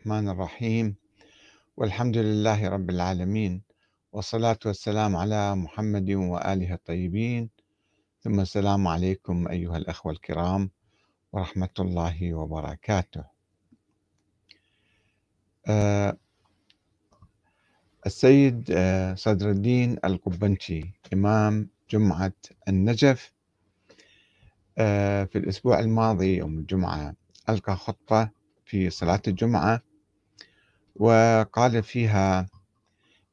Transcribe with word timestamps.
الرحمن 0.00 0.28
الرحيم. 0.28 0.96
والحمد 1.76 2.16
لله 2.16 2.68
رب 2.68 2.90
العالمين. 2.90 3.62
والصلاة 4.12 4.58
والسلام 4.66 5.16
على 5.16 5.54
محمد 5.54 6.10
وآله 6.10 6.74
الطيبين. 6.74 7.50
ثم 8.20 8.40
السلام 8.40 8.88
عليكم 8.88 9.48
أيها 9.48 9.76
الأخوة 9.76 10.12
الكرام 10.12 10.70
ورحمة 11.32 11.76
الله 11.78 12.34
وبركاته. 12.34 13.24
أه 15.66 16.16
السيد 18.06 18.70
أه 18.70 19.14
صدر 19.14 19.50
الدين 19.50 19.98
القبنشي 20.04 20.92
إمام 21.12 21.68
جمعة 21.90 22.32
النجف. 22.68 23.32
أه 24.78 25.24
في 25.24 25.38
الأسبوع 25.38 25.78
الماضي 25.80 26.36
يوم 26.36 26.58
الجمعة 26.58 27.14
ألقى 27.48 27.76
خطبة 27.76 28.30
في 28.64 28.90
صلاة 28.90 29.22
الجمعة 29.28 29.89
وقال 30.96 31.82
فيها 31.82 32.46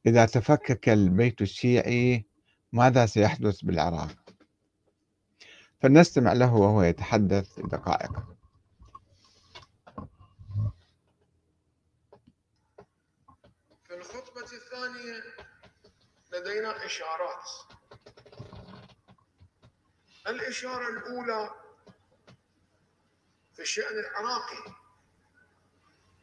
إذا 0.06 0.26
تفكك 0.26 0.90
البيت 0.90 1.42
الشيعي 1.42 2.26
ماذا 2.74 3.06
سيحدث 3.06 3.62
بالعراق؟ 3.62 4.16
فلنستمع 5.82 6.34
له 6.34 6.54
وهو 6.54 6.82
يتحدث 6.82 7.60
دقائق 7.60 8.12
في 13.88 13.94
الخطبة 13.94 14.42
الثانية 14.42 15.24
لدينا 16.34 16.86
إشارات. 16.86 17.50
الإشارة 20.28 20.90
الأولى 20.90 21.50
في 23.54 23.62
الشأن 23.62 24.00
العراقي. 24.00 24.87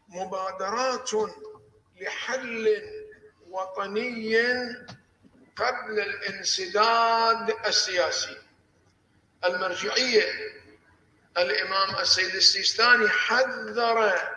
مبادرات 0.08 1.10
لحل 2.00 2.82
وطني 3.50 4.36
قبل 5.56 6.00
الانسداد 6.00 7.56
السياسي. 7.66 8.38
المرجعية 9.44 10.32
الإمام 11.38 11.98
السيد 11.98 12.34
السيستاني 12.34 13.08
حذر 13.08 14.28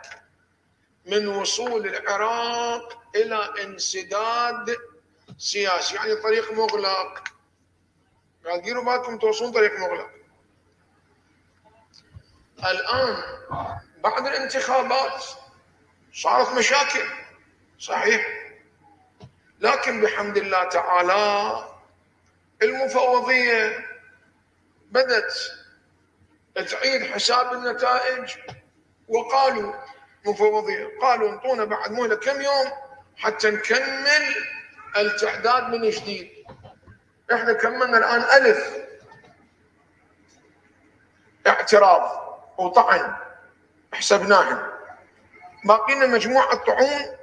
من 1.06 1.28
وصول 1.28 1.88
العراق 1.88 3.04
إلى 3.16 3.54
انسداد 3.64 4.78
سياسي. 5.38 5.96
يعني 5.96 6.16
طريق 6.16 6.52
مغلق. 6.52 7.24
قال 8.46 8.62
ديروا 8.62 8.84
بالكم 8.84 9.18
توصلون 9.18 9.52
طريق 9.52 9.80
مغلق. 9.80 10.10
الآن 12.60 13.24
بعد 14.04 14.28
الانتخابات 14.28 15.24
صارت 16.14 16.54
مشاكل 16.54 17.06
صحيح. 17.80 18.28
لكن 19.60 20.02
بحمد 20.02 20.38
الله 20.38 20.64
تعالى 20.64 21.64
المفوضية 22.62 23.86
بدت 24.92 25.52
تعيد 26.70 27.04
حساب 27.14 27.54
النتائج 27.54 28.36
وقالوا 29.08 29.74
مفوضية 30.26 31.00
قالوا 31.02 31.30
انطونا 31.30 31.66
بعد 31.66 31.92
مهلة 31.92 32.16
كم 32.16 32.42
يوم 32.42 32.72
حتى 33.18 33.50
نكمل 33.50 34.36
التعداد 34.98 35.64
من 35.70 35.90
جديد. 35.90 36.32
إحنا 37.34 37.54
كملنا 37.54 37.98
الآن 37.98 38.22
ألف 38.22 38.78
اعتراض 41.48 42.28
وطعن 42.58 43.16
حسبناهم. 43.94 44.77
باقي 45.68 45.96
لنا 45.96 46.08
مجموعة 46.08 46.56
طعون 46.56 47.18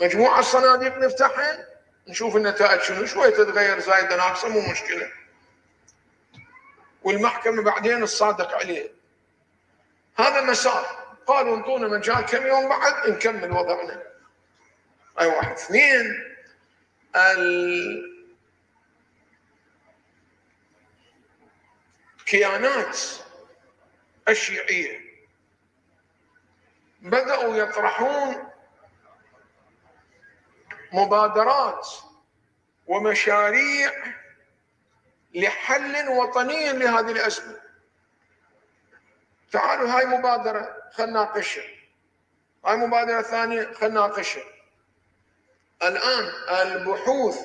مجموعة 0.00 0.42
صناديق 0.42 0.98
نفتحها 0.98 1.66
نشوف 2.08 2.36
النتائج 2.36 2.82
شنو 2.82 3.06
شوية 3.06 3.30
تتغير 3.30 3.80
زايدة 3.80 4.16
ناقصة 4.16 4.48
مو 4.48 4.60
مشكلة. 4.70 5.12
والمحكمة 7.02 7.62
بعدين 7.62 8.04
تصادق 8.04 8.54
عليه. 8.54 8.90
هذا 10.16 10.40
مسار. 10.40 11.02
قالوا 11.26 11.56
انطونا 11.56 11.88
مجال 11.88 12.20
كم 12.20 12.46
يوم 12.46 12.68
بعد 12.68 13.08
نكمل 13.08 13.52
وضعنا. 13.52 14.02
اي 15.20 15.26
واحد 15.26 15.52
اثنين. 15.52 16.34
الكيانات 22.20 22.98
الشيعيه 24.28 25.11
بدأوا 27.02 27.56
يطرحون 27.56 28.48
مبادرات 30.92 31.88
ومشاريع 32.86 33.92
لحل 35.34 36.08
وطني 36.08 36.72
لهذه 36.72 37.10
الأزمة. 37.10 37.60
تعالوا 39.52 39.88
هاي 39.88 40.06
مبادرة 40.06 40.76
خلنا 40.92 41.10
نناقشها. 41.10 41.64
هاي 42.64 42.76
مبادرة 42.76 43.22
ثانية 43.22 43.72
خلنا 43.72 44.06
نناقشها. 44.06 44.44
الآن 45.82 46.32
البحوث 46.66 47.38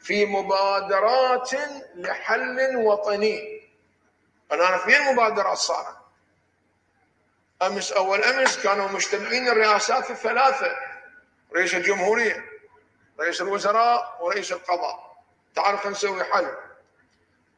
في 0.00 0.26
مبادرات 0.26 1.50
لحل 1.94 2.76
وطني. 2.76 3.70
الآن 4.52 4.74
اثنين 4.74 5.12
مبادرات 5.12 5.56
صارت؟ 5.56 6.03
امس 7.62 7.92
اول 7.92 8.24
امس 8.24 8.62
كانوا 8.62 8.88
مجتمعين 8.88 9.48
الرئاسات 9.48 10.10
الثلاثة 10.10 10.76
رئيس 11.56 11.74
الجمهورية 11.74 12.44
رئيس 13.20 13.40
الوزراء 13.40 14.18
ورئيس 14.20 14.52
القضاء. 14.52 15.16
تعال 15.54 15.78
خلينا 15.78 15.90
نسوي 15.90 16.24
حل. 16.24 16.46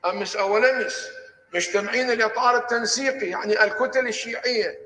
امس 0.05 0.37
اول 0.37 0.65
امس 0.65 1.09
مجتمعين 1.55 2.11
الاطار 2.11 2.57
التنسيقي 2.57 3.27
يعني 3.27 3.65
الكتل 3.65 4.09
الشيعية. 4.09 4.79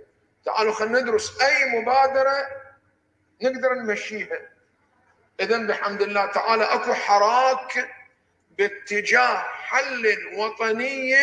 تعالوا 0.44 0.72
خلينا 0.72 1.00
ندرس 1.00 1.42
اي 1.42 1.65
مبادرة 1.65 2.47
نقدر 3.42 3.75
نمشيها. 3.75 4.41
اذا 5.41 5.59
بحمد 5.59 6.03
الله 6.03 6.27
تعالى 6.27 6.65
اكو 6.65 6.94
حراك 6.94 7.91
باتجاه 8.59 9.37
حل 9.37 10.19
وطني 10.34 11.15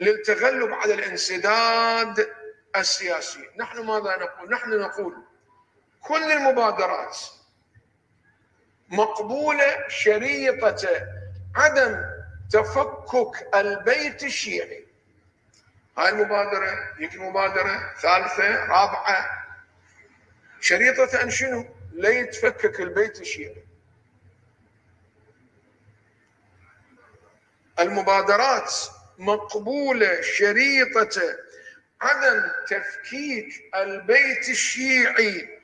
للتغلب 0.00 0.72
على 0.72 0.94
الانسداد 0.94 2.30
السياسي. 2.76 3.50
نحن 3.56 3.78
ماذا 3.78 4.16
نقول؟ 4.16 4.50
نحن 4.50 4.70
نقول 4.70 5.14
كل 6.00 6.32
المبادرات 6.32 7.18
مقبولة 8.88 9.88
شريطة 9.88 11.06
عدم 11.56 12.04
تفكك 12.50 13.48
البيت 13.54 14.22
الشيعي. 14.22 14.86
هاي 15.98 16.08
المبادرة 16.08 16.94
يجي 16.98 17.18
مبادرة 17.18 17.94
ثالثة 18.00 18.64
رابعة. 18.64 19.46
شريطة 20.60 21.22
أن 21.22 21.30
شنو؟ 21.30 21.66
لا 21.92 22.08
يتفكك 22.08 22.80
البيت 22.80 23.20
الشيعي. 23.20 23.64
المبادرات 27.80 28.74
مقبولة 29.20 30.20
شريطة 30.20 31.36
عدم 32.00 32.42
تفكيك 32.68 33.70
البيت 33.74 34.48
الشيعي. 34.48 35.60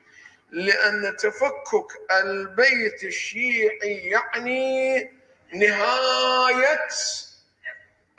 لأن 0.51 1.15
تفكك 1.19 1.87
البيت 2.11 3.03
الشيعي 3.03 3.97
يعني 3.97 5.11
نهاية 5.53 6.87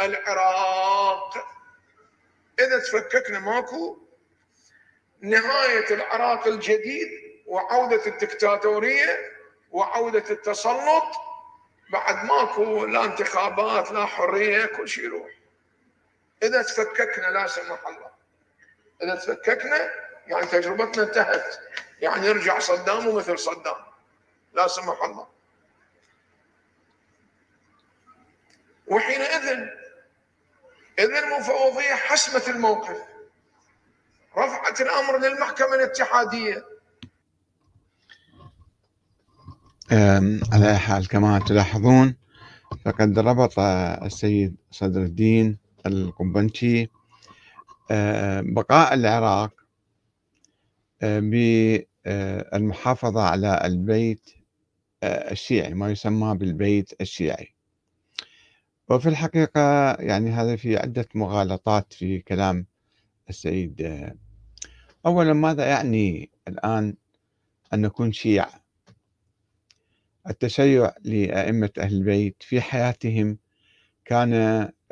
العراق. 0.00 1.46
إذا 2.60 2.78
تفككنا 2.78 3.38
ماكو 3.38 3.98
نهاية 5.20 5.94
العراق 5.94 6.46
الجديد 6.46 7.08
وعودة 7.46 8.06
الدكتاتورية 8.06 9.18
وعودة 9.70 10.24
التسلط 10.30 11.27
بعد 11.90 12.24
ماكو 12.24 12.86
لا 12.86 13.04
انتخابات 13.04 13.92
لا 13.92 14.06
حرية 14.06 14.66
كل 14.66 14.88
شيء 14.88 15.04
يروح. 15.04 15.30
إذا 16.42 16.62
تفككنا 16.62 17.26
لا 17.26 17.46
سمح 17.46 17.86
الله. 17.86 18.10
إذا 19.02 19.14
تفككنا 19.14 19.90
يعني 20.26 20.46
تجربتنا 20.46 21.04
انتهت. 21.04 21.60
يعني 22.00 22.26
يرجع 22.26 22.58
صدام 22.58 23.06
ومثل 23.06 23.38
صدام. 23.38 23.76
لا 24.52 24.68
سمح 24.68 25.02
الله. 25.02 25.28
وحينئذ 28.86 29.68
اذا 30.98 31.18
المفوضية 31.18 31.94
حسمت 31.94 32.48
الموقف. 32.48 32.98
رفعت 34.36 34.80
الأمر 34.80 35.18
للمحكمة 35.18 35.74
الاتحادية. 35.74 36.77
على 40.52 40.78
حال 40.78 41.08
كما 41.08 41.38
تلاحظون 41.38 42.14
فقد 42.84 43.18
ربط 43.18 43.58
السيد 43.58 44.56
صدر 44.70 45.02
الدين 45.02 45.58
القبنشي 45.86 46.90
بقاء 48.40 48.94
العراق 48.94 49.52
بالمحافظة 52.04 53.22
على 53.22 53.60
البيت 53.64 54.30
الشيعي 55.04 55.74
ما 55.74 55.90
يسمى 55.90 56.34
بالبيت 56.36 57.00
الشيعي. 57.00 57.54
وفي 58.88 59.08
الحقيقة 59.08 59.92
يعني 59.92 60.30
هذا 60.30 60.56
في 60.56 60.76
عدة 60.76 61.08
مغالطات 61.14 61.92
في 61.92 62.20
كلام 62.20 62.66
السيد 63.28 64.06
أولا 65.06 65.32
ماذا 65.32 65.66
يعني 65.66 66.30
الآن 66.48 66.94
أن 67.74 67.80
نكون 67.80 68.12
شيعة؟ 68.12 68.67
التشيع 70.30 70.92
لأئمة 71.04 71.70
أهل 71.78 71.94
البيت 71.94 72.36
في 72.40 72.60
حياتهم 72.60 73.38
كان 74.04 74.32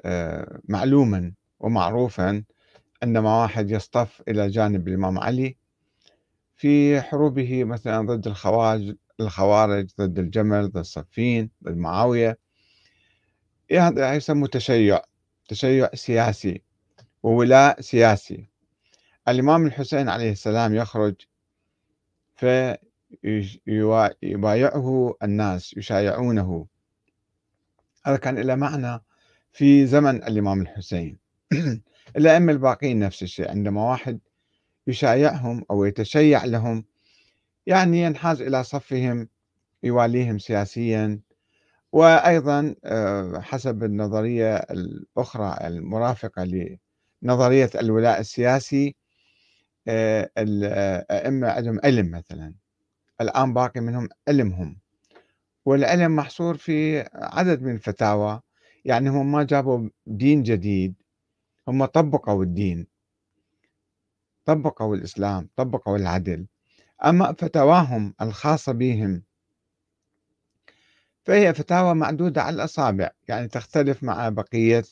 آه، 0.04 0.60
معلوما 0.64 1.32
ومعروفا 1.60 2.44
عندما 3.02 3.42
واحد 3.42 3.70
يصطف 3.70 4.22
إلى 4.28 4.48
جانب 4.48 4.88
الإمام 4.88 5.18
علي 5.18 5.56
في 6.56 7.00
حروبه 7.00 7.64
مثلا 7.64 8.06
ضد 8.06 8.26
الخوارج 8.26 8.96
الخوارج 9.20 9.90
ضد 10.00 10.18
الجمل 10.18 10.68
ضد 10.68 10.76
الصفين 10.76 11.50
ضد 11.64 11.76
معاوية. 11.76 12.38
هذا؟ 13.72 14.14
يسمى 14.14 14.48
تشيع 14.48 15.02
تشيع 15.48 15.90
سياسي 15.94 16.62
وولاء 17.22 17.80
سياسي. 17.80 18.48
الإمام 19.28 19.66
الحسين 19.66 20.08
عليه 20.08 20.32
السلام 20.32 20.74
يخرج 20.74 21.14
فيبايعه 23.22 25.14
الناس 25.22 25.74
يشايعونه. 25.76 26.66
هذا 28.06 28.16
كان 28.16 28.38
له 28.38 28.54
معنى 28.54 29.00
في 29.52 29.86
زمن 29.86 30.16
الإمام 30.16 30.60
الحسين. 30.62 31.18
الأئمة 32.16 32.52
الباقيين 32.52 32.98
نفس 32.98 33.22
الشيء 33.22 33.50
عندما 33.50 33.90
واحد 33.90 34.20
يشايعهم 34.86 35.64
أو 35.70 35.84
يتشيع 35.84 36.44
لهم 36.44 36.84
يعني 37.66 38.02
ينحاز 38.02 38.42
إلى 38.42 38.64
صفهم 38.64 39.28
يواليهم 39.82 40.38
سياسيا 40.38 41.20
وأيضا 41.92 42.74
آه، 42.84 43.40
حسب 43.40 43.84
النظرية 43.84 44.56
الأخرى 44.56 45.66
المرافقة 45.66 46.70
لنظرية 47.22 47.70
الولاء 47.74 48.20
السياسي 48.20 48.96
آه، 49.88 50.30
الأئمة 50.38 51.48
عندهم 51.48 51.80
علم 51.84 52.10
مثلا. 52.10 52.54
الآن 53.20 53.54
باقي 53.54 53.80
منهم 53.80 54.08
علمهم 54.28 54.78
والعلم 55.64 56.16
محصور 56.16 56.56
في 56.56 57.00
عدد 57.14 57.62
من 57.62 57.74
الفتاوى 57.74 58.40
يعني 58.84 59.08
هم 59.08 59.32
ما 59.32 59.42
جابوا 59.42 59.88
دين 60.06 60.42
جديد 60.42 60.94
هم 61.68 61.84
طبقوا 61.84 62.44
الدين 62.44 62.86
طبقوا 64.44 64.96
الإسلام 64.96 65.48
طبقوا 65.56 65.96
العدل. 65.96 66.46
أما 67.04 67.32
فتاواهم 67.32 68.14
الخاصة 68.22 68.72
بهم 68.72 69.22
فهي 71.24 71.54
فتاوى 71.54 71.94
معدودة 71.94 72.42
على 72.42 72.54
الأصابع 72.56 73.10
يعني 73.28 73.48
تختلف 73.48 74.02
مع 74.02 74.28
بقية 74.28 74.84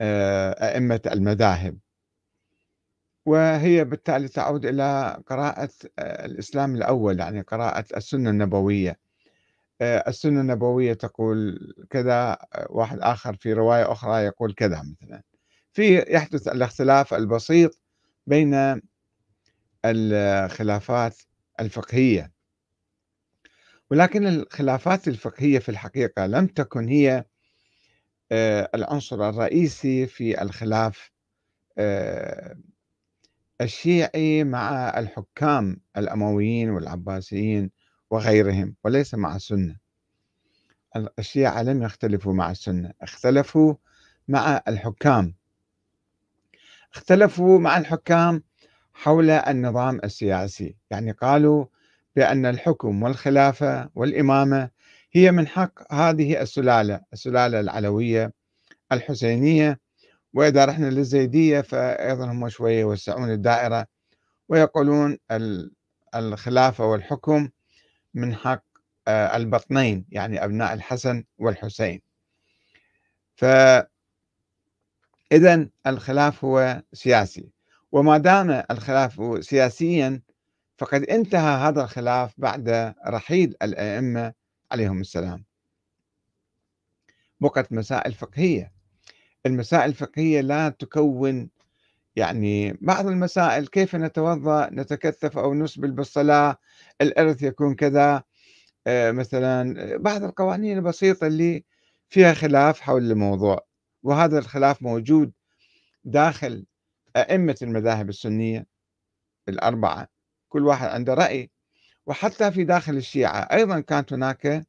آه، 0.00 0.50
أئمة 0.50 1.00
المذاهب. 1.06 1.78
وهي 3.28 3.84
بالتالي 3.84 4.28
تعود 4.28 4.66
إلى 4.66 5.18
قراءة 5.26 5.70
آه، 5.98 6.26
الإسلام 6.26 6.74
الأول 6.74 7.18
يعني 7.18 7.40
قراءة 7.40 7.84
السنة 7.96 8.30
النبوية. 8.30 8.98
آه، 9.80 10.04
السنة 10.08 10.40
النبوية 10.40 10.92
تقول 10.92 11.58
كذا 11.90 12.38
واحد 12.70 12.98
آخر 13.00 13.36
في 13.36 13.52
رواية 13.52 13.92
أخرى 13.92 14.24
يقول 14.24 14.52
كذا 14.52 14.82
مثلا. 14.82 15.22
في 15.72 16.04
يحدث 16.08 16.48
الاختلاف 16.48 17.14
البسيط 17.14 17.82
بين 18.26 18.82
الخلافات 19.84 21.16
الفقهية. 21.60 22.32
ولكن 23.90 24.26
الخلافات 24.26 25.08
الفقهية 25.08 25.58
في 25.58 25.68
الحقيقة 25.68 26.26
لم 26.26 26.46
تكن 26.46 26.88
هي 26.88 27.24
آه، 28.32 28.70
العنصر 28.74 29.28
الرئيسي 29.28 30.06
في 30.06 30.42
الخلاف 30.42 31.10
آه، 31.78 32.56
الشيعي 33.60 34.44
مع 34.44 34.98
الحكام 34.98 35.80
الأمويين 35.96 36.70
والعباسيين 36.70 37.70
وغيرهم 38.10 38.74
وليس 38.84 39.14
مع 39.14 39.36
السنة. 39.36 39.76
الشيعة 41.18 41.62
لم 41.62 41.82
يختلفوا 41.82 42.32
مع 42.32 42.50
السنة 42.50 42.92
اختلفوا 43.02 43.74
مع 44.28 44.62
الحكام. 44.68 45.34
اختلفوا 46.94 47.58
مع 47.58 47.78
الحكام 47.78 48.42
حول 48.94 49.30
النظام 49.30 50.00
السياسي 50.04 50.76
يعني 50.90 51.12
قالوا 51.12 51.64
بأن 52.16 52.46
الحكم 52.46 53.02
والخلافة 53.02 53.90
والإمامة 53.94 54.70
هي 55.12 55.32
من 55.32 55.46
حق 55.46 55.92
هذه 55.94 56.42
السلالة 56.42 57.00
السلالة 57.12 57.60
العلوية 57.60 58.32
الحسينية 58.92 59.80
وإذا 60.34 60.64
رحنا 60.64 60.86
للزيدية 60.86 61.60
فأيضا 61.60 62.24
هم 62.32 62.48
شوية 62.48 62.80
يوسعون 62.80 63.30
الدائرة 63.30 63.86
ويقولون 64.48 65.18
الخلافة 66.14 66.86
والحكم 66.86 67.48
من 68.14 68.34
حق 68.34 68.62
آه، 69.08 69.36
البطنين 69.36 70.04
يعني 70.10 70.44
أبناء 70.44 70.74
الحسن 70.74 71.24
والحسين. 71.38 72.02
فإذا 73.36 73.88
الخلاف 75.86 76.44
هو 76.44 76.82
سياسي. 76.92 77.50
وما 77.92 78.18
دام 78.18 78.62
الخلاف 78.70 79.44
سياسيا 79.44 80.22
فقد 80.78 81.02
انتهى 81.02 81.68
هذا 81.68 81.82
الخلاف 81.82 82.34
بعد 82.38 82.94
رحيل 83.06 83.56
الأئمة 83.62 84.32
عليهم 84.72 85.00
السلام. 85.00 85.44
بقت 87.40 87.72
مسائل 87.72 88.12
فقهية. 88.12 88.77
المسائل 89.48 89.90
الفقهية 89.90 90.40
لا 90.40 90.68
تكون 90.68 91.50
يعني 92.16 92.78
بعض 92.80 93.06
المسائل 93.06 93.66
كيف 93.66 93.96
نتوضأ 93.96 94.70
نتكثف 94.72 95.38
أو 95.38 95.54
نسبل 95.54 95.90
بالصلاة 95.90 96.56
الإرث 97.00 97.42
يكون 97.42 97.74
كذا 97.74 98.22
آه، 98.86 99.10
مثلا 99.10 99.96
بعض 99.96 100.24
القوانين 100.24 100.78
البسيطة 100.78 101.26
اللي 101.26 101.64
فيها 102.08 102.34
خلاف 102.34 102.80
حول 102.80 103.10
الموضوع 103.10 103.66
وهذا 104.02 104.38
الخلاف 104.38 104.82
موجود 104.82 105.32
داخل 106.04 106.66
أئمة 107.16 107.56
المذاهب 107.62 108.08
السنية 108.08 108.66
الأربعة 109.48 110.08
كل 110.48 110.66
واحد 110.66 110.88
عنده 110.88 111.14
رأي 111.14 111.50
وحتى 112.06 112.52
في 112.52 112.64
داخل 112.64 112.96
الشيعة 112.96 113.40
أيضا 113.40 113.80
كانت 113.80 114.12
هناك 114.12 114.66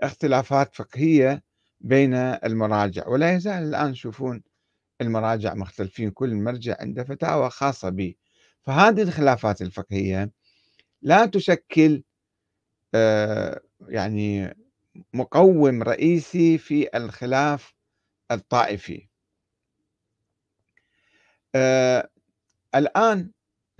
اختلافات 0.00 0.74
فقهية 0.74 1.42
بين 1.80 2.14
المراجع 2.14 3.08
ولا 3.08 3.34
يزال 3.34 3.62
الآن 3.62 3.92
تشوفون 3.92 4.42
المراجع 5.00 5.54
مختلفين 5.54 6.10
كل 6.10 6.34
مرجع 6.34 6.76
عنده 6.80 7.04
فتاوى 7.04 7.50
خاصة 7.50 7.88
به. 7.88 8.14
فهذه 8.62 9.02
الخلافات 9.02 9.62
الفقهية 9.62 10.30
لا 11.02 11.26
تشكل 11.26 12.02
آه، 12.94 13.60
يعني 13.88 14.54
مقوم 15.14 15.82
رئيسي 15.82 16.58
في 16.58 16.88
الخلاف 16.96 17.74
الطائفي. 18.30 19.08
آه، 21.54 22.10
الآن 22.74 23.30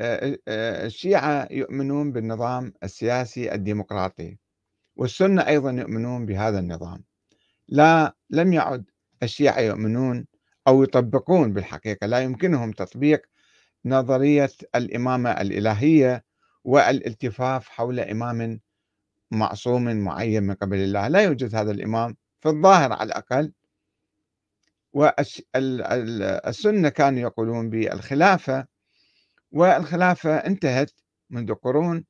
آه، 0.01 0.39
الشيعة 0.87 1.49
يؤمنون 1.51 2.13
بالنظام 2.13 2.73
السياسي 2.83 3.55
الديمقراطي 3.55 4.39
والسنة 4.97 5.47
أيضا 5.47 5.71
يؤمنون 5.71 6.27
بهذا 6.27 6.59
النظام. 6.59 7.05
لا 7.71 8.17
لم 8.31 8.53
يعد 8.53 8.85
الشيعة 9.23 9.61
يؤمنون 9.61 10.27
أو 10.69 10.83
يطبقون 10.83 11.53
بالحقيقة. 11.53 12.07
لا 12.07 12.21
يمكنهم 12.21 12.73
تطبيق 12.73 13.23
نظرية 13.85 14.51
الإمامة 14.75 15.31
الإلهية 15.31 16.25
والالتفاف 16.65 17.69
حول 17.69 18.01
إمام 18.01 18.61
معصوم 19.31 19.97
معين 19.97 20.43
من 20.43 20.55
قبل 20.55 20.77
الله. 20.79 21.09
لا 21.09 21.21
يوجد 21.21 21.55
هذا 21.55 21.71
الإمام. 21.71 22.17
في 22.41 22.49
الظاهر 22.49 22.93
على 22.93 23.07
الأقل 23.07 23.53
والسنة 24.93 26.89
كانوا 26.89 27.21
يقولون 27.21 27.71
بالخلافة 27.71 28.67
والخلافة 29.53 30.37
انتهت 30.37 30.91
منذ 31.31 31.55
قرون 31.55 32.05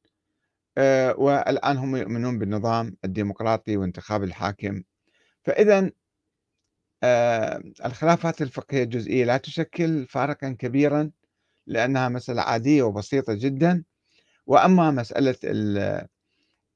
آه، 0.78 1.14
والآن 1.18 1.76
هم 1.76 1.96
يؤمنون 1.96 2.38
بالنظام 2.38 2.96
الديمقراطي 3.04 3.76
وانتخاب 3.76 4.22
الحاكم 4.22 4.82
فإذا 5.42 5.90
آه، 7.02 7.62
الخلافات 7.84 8.42
الفقهية 8.42 8.82
الجزئية 8.82 9.24
لا 9.24 9.36
تشكل 9.36 10.06
فارقا 10.06 10.56
كبيرا 10.58 11.10
لأنها 11.66 12.08
مسألة 12.08 12.42
عادية 12.42 12.82
وبسيطة 12.82 13.34
جدا. 13.34 13.84
وأما 14.46 14.90
مسألة 14.90 15.36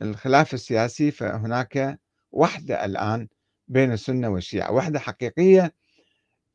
الخلاف 0.02 0.54
السياسي 0.54 1.10
فهناك 1.10 2.00
وحدة 2.32 2.84
الآن 2.84 3.28
بين 3.68 3.92
السنة 3.92 4.28
والشيعة 4.28 4.72
وحدة 4.72 4.98
حقيقية 4.98 5.74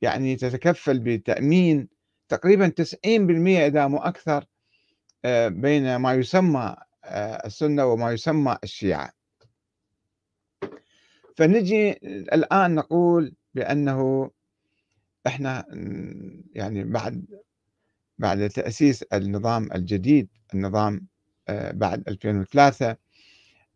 يعني 0.02 0.36
تتكفل 0.36 1.00
بتأمين 1.00 1.88
تقريبا 2.30 2.68
90% 2.68 3.66
إذا 3.68 3.88
مو 3.88 3.98
أكثر 3.98 4.46
آه، 5.26 5.48
بين 5.48 5.96
ما 5.96 6.14
يسمى 6.14 6.76
آه، 7.04 7.48
السنة 7.48 7.86
وما 7.86 8.12
يسمى 8.12 8.58
الشيعة. 8.64 9.12
فنجي 11.40 11.92
الآن 12.34 12.76
نقول 12.76 13.36
بأنه 13.54 14.32
إحنا 15.28 15.66
يعني 16.54 16.84
بعد 16.84 17.26
بعد 18.18 18.50
تأسيس 18.50 19.04
النظام 19.04 19.70
الجديد 19.76 20.30
النظام 20.54 21.08
آه، 21.50 21.72
بعد 21.72 22.04
2003 22.08 22.96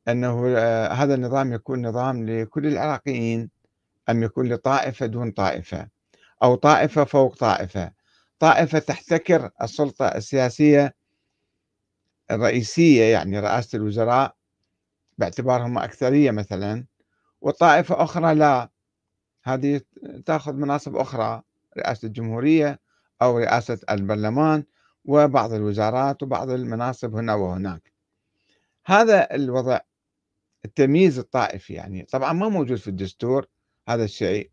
أنه 0.08 0.58
هذا 0.88 1.16
النظام 1.16 1.54
يكون 1.54 1.88
نظام 1.88 2.30
لكل 2.30 2.68
العراقيين 2.68 3.50
أم 4.10 4.24
يكون 4.24 4.50
لطائفة 4.50 5.06
دون 5.06 5.32
طائفة 5.32 5.88
أو 6.44 6.56
طائفة 6.56 7.04
فوق 7.04 7.36
طائفة. 7.36 7.92
طائفة 8.40 8.80
تحتكر 8.80 9.50
السلطة 9.62 10.08
السياسية 10.08 10.96
الرئيسية 12.32 13.04
يعني 13.04 13.40
رئاسة 13.40 13.76
الوزراء 13.78 14.36
باعتبارهم 15.18 15.78
أكثرية 15.78 16.32
مثلا. 16.32 16.86
وطائفة 17.44 18.04
أخرى 18.04 18.36
لا. 18.36 18.70
هذه 19.44 19.82
تأخذ 20.26 20.54
مناصب 20.54 20.96
أخرى 20.96 21.42
رئاسة 21.78 22.06
الجمهورية 22.06 22.80
أو 23.22 23.38
رئاسة 23.38 23.80
البرلمان 23.90 24.64
وبعض 25.06 25.54
الوزارات 25.54 26.24
وبعض 26.24 26.50
المناصب 26.50 27.16
هنا 27.16 27.34
وهناك. 27.34 27.94
هذا 28.86 29.36
الوضع 29.36 29.80
التمييز 30.66 31.20
الطائفي 31.20 31.74
يعني. 31.74 32.04
طبعا 32.04 32.34
ما 32.34 32.50
موجود 32.50 32.78
في 32.78 32.88
الدستور 32.88 33.48
هذا 33.90 34.04
الشيء. 34.04 34.52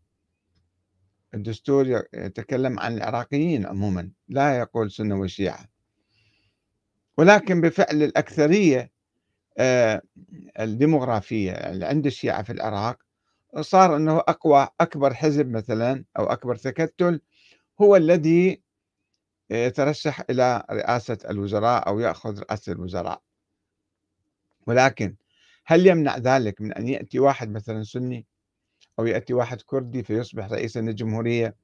الدستور 1.33 1.87
يتكلم 2.13 2.79
عن 2.79 2.97
العراقيين 2.97 3.65
عموما 3.65 4.11
لا 4.27 4.57
يقول 4.57 4.91
سنة 4.91 5.19
وشيعة. 5.19 5.65
ولكن 7.17 7.61
بفعل 7.61 8.03
الأكثرية 8.03 8.91
الديموغرافية 10.59 11.51
اللي 11.51 11.85
عند 11.85 12.05
الشيعة 12.05 12.43
في 12.43 12.51
العراق 12.53 12.97
صار 13.61 13.95
أنه 13.95 14.17
أقوى 14.17 14.67
أكبر 14.81 15.13
حزب 15.13 15.49
مثلا 15.49 16.03
أو 16.17 16.25
أكبر 16.25 16.55
تكتل 16.55 17.21
هو 17.81 17.95
الذي 17.95 18.61
يترشح 19.49 20.21
إلى 20.29 20.63
رئاسة 20.71 21.17
الوزراء 21.29 21.87
أو 21.87 21.99
يأخذ 21.99 22.39
رئاسة 22.39 22.71
الوزراء. 22.71 23.21
ولكن 24.67 25.15
هل 25.65 25.87
يمنع 25.87 26.17
ذلك 26.17 26.61
من 26.61 26.73
أن 26.73 26.87
يأتي 26.87 27.19
واحد 27.19 27.51
مثلا 27.51 27.83
سني 27.83 28.25
أو 28.99 29.05
يأتي 29.05 29.33
واحد 29.33 29.61
كردي 29.61 30.03
فيصبح 30.03 30.51
رئيسا 30.51 30.79
للجمهورية 30.79 31.55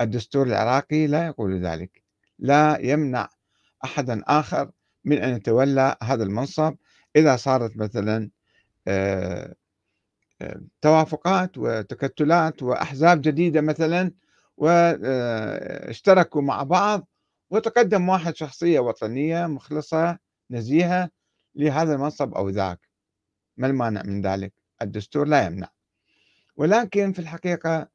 الدستور 0.00 0.46
العراقي 0.46 1.06
لا 1.06 1.26
يقول 1.26 1.66
ذلك. 1.66 2.02
لا 2.38 2.78
يمنع 2.80 3.28
أحدا 3.84 4.22
آخر 4.26 4.70
من 5.04 5.18
أن 5.18 5.36
يتولى 5.36 5.96
هذا 6.02 6.24
المنصب 6.24 6.76
إذا 7.16 7.36
صارت 7.36 7.76
مثلا 7.76 8.30
آه، 8.88 9.54
آه، 10.42 10.60
توافقات 10.80 11.58
وتكتلات 11.58 12.62
وأحزاب 12.62 13.22
جديدة 13.22 13.60
مثلا 13.60 14.12
واشتركوا 14.56 16.42
مع 16.42 16.62
بعض 16.62 17.08
وتقدم 17.50 18.08
واحد 18.08 18.36
شخصية 18.36 18.80
وطنية 18.80 19.46
مخلصة 19.46 20.18
نزيهة 20.50 21.10
لهذا 21.54 21.94
المنصب 21.94 22.34
أو 22.34 22.48
ذاك. 22.48 22.88
ما 23.56 23.66
المانع 23.66 24.02
من 24.02 24.22
ذلك؟ 24.22 24.52
الدستور 24.82 25.26
لا 25.26 25.46
يمنع. 25.46 25.68
ولكن 26.56 27.12
في 27.12 27.18
الحقيقة 27.18 27.88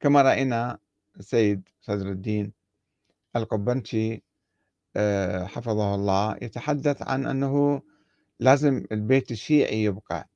كما 0.00 0.22
رأينا 0.22 0.78
السيد 1.18 1.68
صدر 1.80 2.08
الدين 2.08 2.52
القبنشي 3.36 4.14
آه، 4.14 4.20
حفظه 5.46 5.94
الله 5.94 6.36
يتحدث 6.42 7.02
عن 7.02 7.26
أنه 7.26 7.82
لازم 8.40 8.84
البيت 8.92 9.30
الشيعي 9.30 9.82
يبقى. 9.84 10.28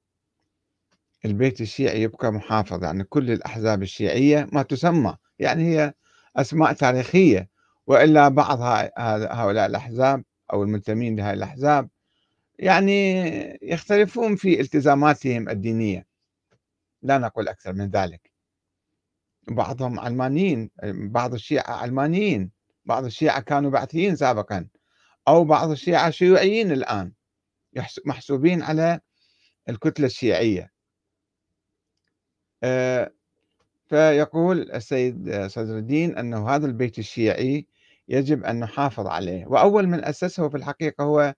البيت 1.25 1.61
الشيعي 1.61 2.03
يبقى 2.03 2.33
محافظ 2.33 2.85
يعني 2.85 3.05
كل 3.05 3.31
الأحزاب 3.31 3.83
الشيعية 3.83 4.49
ما 4.53 4.63
تسمى 4.63 5.17
يعني 5.39 5.63
هي 5.63 5.95
أسماء 6.37 6.73
تاريخية 6.73 7.49
وإلا 7.87 8.29
بعض 8.29 8.59
هؤلاء 9.31 9.67
الأحزاب 9.67 10.25
أو 10.53 10.63
المنتمين 10.63 11.17
لهذه 11.17 11.35
الأحزاب 11.35 11.89
يعني 12.59 13.13
يختلفون 13.63 14.37
في 14.37 14.61
التزاماتهم 14.61 15.49
الدينية. 15.49 16.07
لا 17.03 17.19
نقول 17.19 17.49
أكثر 17.49 17.73
من 17.73 17.89
ذلك. 17.91 18.33
بعضهم 19.49 20.01
علمانيين 20.01 20.71
بعض 20.85 21.35
الشيعة 21.35 21.71
علمانيين. 21.71 22.51
بعض 22.87 23.05
الشيعة 23.05 23.41
كانوا 23.41 23.71
بعثيين 23.71 24.17
سابقا 24.17 24.67
أو 25.29 25.45
بعض 25.45 25.71
الشيعة 25.71 26.11
شيوعيين 26.11 26.73
الآن 26.73 27.13
محسوبين 28.07 28.63
على 28.63 29.01
الكتلة 29.69 30.07
الشيعية. 30.07 30.73
آه، 32.63 33.13
فيقول 33.87 34.71
السيد 34.73 35.47
صدر 35.47 35.79
الدين 35.79 36.19
أنه 36.19 36.49
هذا 36.51 36.67
البيت 36.67 36.99
الشيعي 36.99 37.67
يجب 38.09 38.45
أن 38.45 38.61
نحافظ 38.61 39.07
عليه. 39.07 39.47
وأول 39.47 39.87
من 39.87 40.05
أسسه 40.05 40.49
في 40.49 40.57
الحقيقة 40.57 41.05
هو 41.05 41.35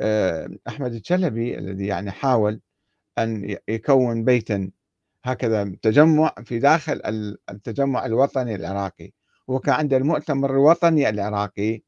آه، 0.00 0.48
أحمد 0.68 0.94
الشلبي 0.94 1.58
الذي 1.58 1.86
يعني 1.86 2.10
حاول 2.10 2.60
أن 3.18 3.56
يكون 3.68 4.24
بيتا 4.24 4.70
هكذا 5.24 5.64
تجمع 5.82 6.34
في 6.44 6.58
داخل 6.58 7.02
التجمع 7.50 8.06
الوطني 8.06 8.54
العراقي. 8.54 9.12
هو 9.50 9.58
كان 9.58 9.74
عنده 9.74 9.96
المؤتمر 9.96 10.50
الوطني 10.50 11.08
العراقي 11.08 11.82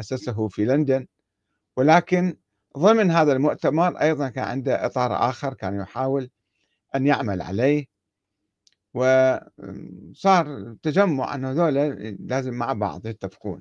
أسسه 0.00 0.48
في 0.48 0.64
لندن. 0.64 1.06
ولكن 1.76 2.36
ضمن 2.78 3.10
هذا 3.10 3.32
المؤتمر 3.32 4.00
أيضا 4.00 4.28
كان 4.28 4.44
عنده 4.44 4.86
إطار 4.86 5.28
آخر 5.30 5.54
كان 5.54 5.80
يحاول 5.80 6.30
أن 6.94 7.06
يعمل 7.06 7.42
عليه. 7.42 7.86
وصار 8.94 10.76
تجمع 10.82 11.34
أنه 11.34 11.50
هذول 11.50 11.74
لازم 12.20 12.54
مع 12.54 12.72
بعض 12.72 13.06
يتفقون. 13.06 13.60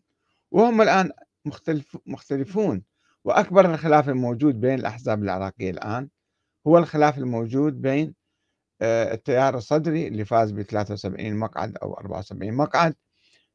وهم 0.52 0.82
الآن 0.82 1.12
مختلف 1.46 1.98
مختلفون. 2.06 2.84
وأكبر 3.24 3.74
الخلاف 3.74 4.10
الموجود 4.10 4.62
بين 4.62 4.80
الأحزاب 4.80 5.24
العراقية 5.24 5.70
الآن 5.72 6.10
هو 6.68 6.78
الخلاف 6.78 7.18
الموجود 7.18 7.82
بين 7.82 8.16
آه، 8.82 9.14
التيار 9.14 9.58
الصدري 9.58 10.08
اللي 10.08 10.26
فاز 10.26 10.52
ب 10.52 10.62
73 10.62 11.36
مقعد 11.36 11.78
أو 11.78 11.94
74 11.94 12.54
مقعد 12.54 12.96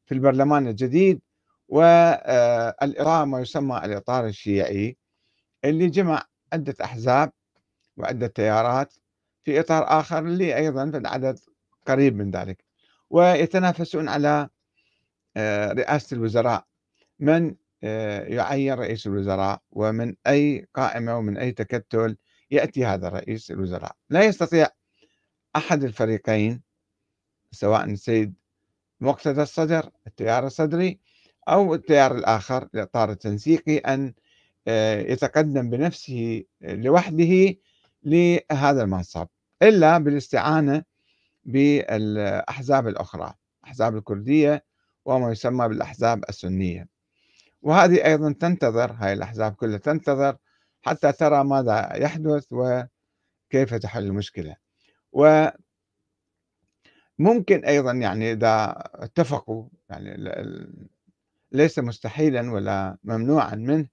في 0.09 0.15
البرلمان 0.15 0.67
الجديد 0.67 1.21
والإطار 1.67 3.25
ما 3.25 3.39
يسمى 3.39 3.77
الإطار 3.77 4.25
الشيعي 4.25 4.97
اللي 5.65 5.89
جمع 5.89 6.23
عدة 6.53 6.75
أحزاب 6.83 7.31
وعدة 7.97 8.27
تيارات 8.27 8.93
في 9.43 9.59
إطار 9.59 9.99
آخر 9.99 10.19
اللي 10.19 10.55
أيضا 10.55 10.91
في 10.91 10.97
العدد 10.97 11.39
قريب 11.87 12.15
من 12.15 12.31
ذلك 12.31 12.63
ويتنافسون 13.09 14.09
على 14.09 14.49
آه، 15.37 15.71
رئاسة 15.71 16.15
الوزراء. 16.15 16.65
من 17.19 17.55
آه، 17.83 18.23
يعين 18.23 18.73
رئيس 18.73 19.07
الوزراء 19.07 19.61
ومن 19.71 20.15
أي 20.27 20.67
قائمة 20.73 21.17
ومن 21.17 21.37
أي 21.37 21.51
تكتل 21.51 22.17
يأتي 22.51 22.85
هذا 22.85 23.09
رئيس 23.09 23.51
الوزراء. 23.51 23.95
لا 24.09 24.23
يستطيع 24.23 24.67
أحد 25.55 25.83
الفريقين 25.83 26.61
سواء 27.51 27.83
السيد 27.83 28.38
مقتدى 29.01 29.41
الصدر 29.41 29.89
التيار 30.07 30.47
الصدري 30.47 30.99
أو 31.49 31.75
التيار 31.75 32.15
الآخر 32.15 32.69
الإطار 32.73 33.11
التنسيقي 33.11 33.77
أن 33.77 34.13
آه، 34.67 34.99
يتقدم 35.01 35.69
بنفسه 35.69 36.43
لوحده 36.61 37.55
لهذا 38.03 38.83
المنصب 38.83 39.27
إلا 39.61 39.97
بالاستعانة 39.97 40.83
بالأحزاب 41.45 42.87
الأخرى 42.87 43.33
الأحزاب 43.63 43.97
الكردية 43.97 44.65
وما 45.05 45.31
يسمى 45.31 45.67
بالأحزاب 45.67 46.23
السنية. 46.29 46.87
وهذه 47.61 48.05
أيضا 48.05 48.31
تنتظر 48.39 48.91
هاي 48.91 49.13
الأحزاب 49.13 49.53
كلها 49.53 49.77
تنتظر 49.77 50.37
حتى 50.81 51.11
ترى 51.11 51.43
ماذا 51.43 51.95
يحدث 51.95 52.45
وكيف 52.51 53.73
تحل 53.73 54.05
المشكلة. 54.05 54.55
وممكن 57.19 57.65
أيضا 57.65 57.91
يعني 57.91 58.31
إذا 58.31 58.73
اتفقوا 58.95 59.69
يعني 59.89 60.17
ليس 61.51 61.79
مستحيلا 61.79 62.51
ولا 62.51 62.97
ممنوعا 63.03 63.55
منه 63.55 63.87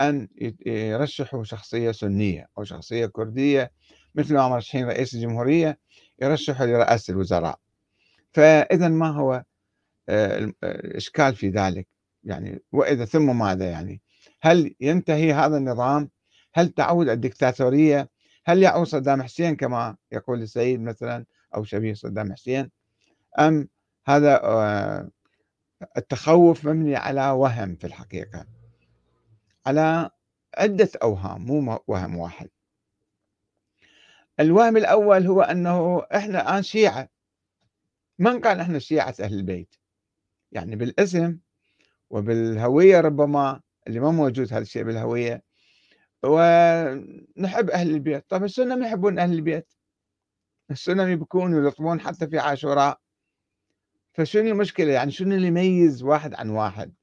أن 0.00 0.28
يرشحوا 0.66 1.44
شخصية 1.44 1.92
سنية 1.92 2.48
أو 2.58 2.64
شخصية 2.64 3.06
كردية 3.06 3.72
مثل 4.14 4.34
ما 4.34 4.48
مرشحين 4.48 4.86
رئيس 4.86 5.14
الجمهورية 5.14 5.78
يرشحوا 6.22 6.66
لرئاسة 6.66 7.12
الوزراء. 7.12 7.58
فإذا 8.32 8.88
ما 8.88 9.08
هو 9.08 9.44
آه، 10.08 10.52
الإشكال 10.64 11.34
في 11.34 11.48
ذلك؟ 11.48 11.88
يعني 12.24 12.62
وإذا 12.72 13.04
ثم 13.04 13.38
ماذا 13.38 13.70
يعني؟ 13.70 14.02
هل 14.40 14.74
ينتهي 14.80 15.32
هذا 15.32 15.56
النظام؟ 15.56 16.10
هل 16.54 16.68
تعود 16.68 17.08
الدكتاتورية؟ 17.08 18.10
هل 18.44 18.62
يعود 18.62 18.86
صدام 18.86 19.22
حسين 19.22 19.56
كما 19.56 19.96
يقول 20.12 20.42
السيد 20.42 20.80
مثلا؟ 20.80 21.24
أو 21.54 21.64
شبيه 21.64 21.94
صدام 21.94 22.32
حسين. 22.32 22.70
أم 23.38 23.68
هذا 24.06 24.44
آه، 24.44 25.10
التخوف 25.96 26.64
مبني 26.64 26.96
على 26.96 27.30
وهم 27.30 27.76
في 27.76 27.86
الحقيقة. 27.86 28.46
على 29.66 30.10
عدة 30.58 30.88
أوهام 31.02 31.46
مو 31.46 31.78
وهم 31.86 32.16
واحد. 32.16 32.48
الوهم 34.40 34.76
الأول 34.76 35.26
هو 35.26 35.42
أنه 35.42 36.02
إحنا 36.14 36.40
الآن 36.40 36.62
شيعة. 36.62 37.08
من 38.18 38.40
قال 38.40 38.60
إحنا 38.60 38.78
شيعة 38.78 39.14
أهل 39.20 39.34
البيت؟ 39.34 39.74
يعني 40.52 40.76
بالاسم 40.76 41.38
وبالهوية 42.10 43.00
ربما 43.00 43.60
اللي 43.86 44.00
ما 44.00 44.10
موجود 44.10 44.52
هذا 44.52 44.62
الشيء 44.62 44.82
بالهوية. 44.84 45.42
ونحب 46.22 47.70
أهل 47.70 47.90
البيت. 47.90 48.24
طب 48.30 48.44
السنة 48.44 48.76
ما 48.76 48.86
يحبون 48.86 49.18
أهل 49.18 49.32
البيت؟ 49.32 49.77
السنة 50.70 51.08
يبكون 51.08 51.54
ويلطمون 51.54 52.00
حتى 52.00 52.26
في 52.28 52.38
عاشوراء. 52.38 53.00
فشنو 54.12 54.50
المشكلة؟ 54.50 54.92
يعني 54.92 55.10
شنو 55.10 55.34
اللي 55.34 55.46
يميز 55.46 56.02
واحد 56.02 56.34
عن 56.34 56.50
واحد؟ 56.50 56.94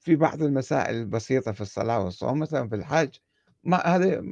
في 0.00 0.16
بعض 0.16 0.42
المسائل 0.42 0.94
البسيطة 0.94 1.52
في 1.52 1.60
الصلاة 1.60 2.04
والصوم 2.04 2.38
مثلا 2.38 2.68
في 2.68 2.74
الحج 2.74 3.16
ما 3.64 3.76
هذه 3.76 4.22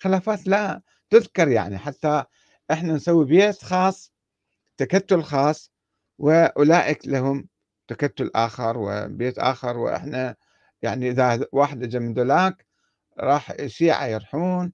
خلافات 0.00 0.46
لا 0.46 0.82
تذكر 1.10 1.48
يعني. 1.48 1.78
حتى 1.78 2.24
إحنا 2.70 2.92
نسوي 2.92 3.24
بيت 3.24 3.64
خاص 3.64 4.12
تكتل 4.76 5.22
خاص 5.22 5.72
وأولئك 6.18 7.08
لهم 7.08 7.48
تكتل 7.88 8.30
آخر 8.34 8.78
وبيت 8.78 9.38
آخر. 9.38 9.76
وإحنا 9.76 10.36
يعني 10.82 11.10
إذا 11.10 11.46
واحد 11.52 11.82
اجى 11.82 11.98
من 11.98 12.14
ذولاك 12.14 12.66
راح 13.18 13.50
الشيعة 13.50 14.06
يرحون 14.06 14.72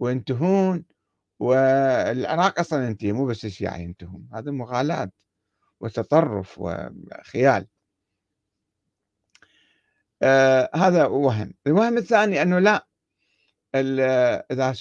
وينتهون 0.00 0.84
والعراق 1.40 2.60
أصلا 2.60 2.86
ينتهي 2.86 3.12
مو 3.12 3.26
بس 3.26 3.44
الشيعة 3.44 3.76
ينتهون 3.76 4.28
هذا 4.34 4.50
مغالاة 4.50 5.10
وتطرف 5.80 6.58
وخيال. 6.58 7.66
آه 10.22 10.70
هذا 10.74 11.06
وهم. 11.06 11.54
الوهم 11.66 11.98
الثاني 11.98 12.42
أنه 12.42 12.58
لا 12.58 12.86
إذا 14.50 14.74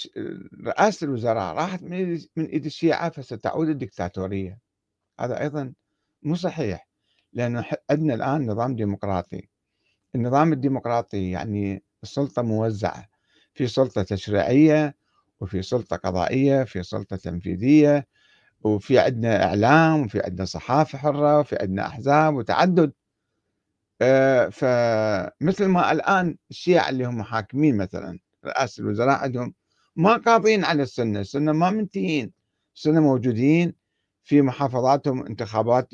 رئاسة 0.65 1.05
الوزراء 1.05 1.55
راحت 1.55 1.83
من 1.83 2.45
إيد 2.45 2.65
الشيعة 2.65 3.09
فستعود 3.09 3.69
الدكتاتورية. 3.69 4.59
هذا 5.19 5.41
أيضا 5.41 5.73
مو 6.23 6.35
صحيح 6.35 6.87
لأنه 7.33 7.65
عندنا 7.89 8.13
الآن 8.13 8.51
نظام 8.51 8.75
ديمقراطي. 8.75 9.49
النظام 10.15 10.53
الديمقراطي 10.53 11.31
يعني 11.31 11.83
السلطة 12.03 12.41
موزعة. 12.41 13.09
في 13.53 13.67
سلطة 13.67 14.03
تشريعية 14.03 14.95
وفي 15.39 15.61
سلطة 15.61 15.95
قضائية 15.95 16.63
في 16.63 16.83
سلطة 16.83 17.15
تنفيذية 17.15 18.07
وفي 18.61 18.99
عندنا 18.99 19.43
إعلام 19.43 20.05
وفي 20.05 20.21
عندنا 20.21 20.45
صحافة 20.45 20.97
حرة 20.97 21.39
وفي 21.39 21.57
عندنا 21.61 21.87
أحزاب 21.87 22.35
وتعدد. 22.35 22.91
آه، 24.01 24.49
فمثل 24.49 25.65
ما 25.65 25.91
الآن 25.91 26.37
الشيعة 26.49 26.89
اللي 26.89 27.05
هم 27.05 27.23
حاكمين 27.23 27.77
مثلا 27.77 28.19
رئاسة 28.45 28.81
الوزراء 28.81 29.17
عندهم 29.17 29.53
ما 29.95 30.17
قاضين 30.17 30.63
على 30.65 30.83
السنة 30.83 31.19
السنة 31.19 31.51
ما 31.51 31.69
منتهين 31.69 32.31
السنة 32.75 32.99
موجودين 32.99 33.73
في 34.23 34.41
محافظاتهم 34.41 35.25
انتخابات 35.25 35.89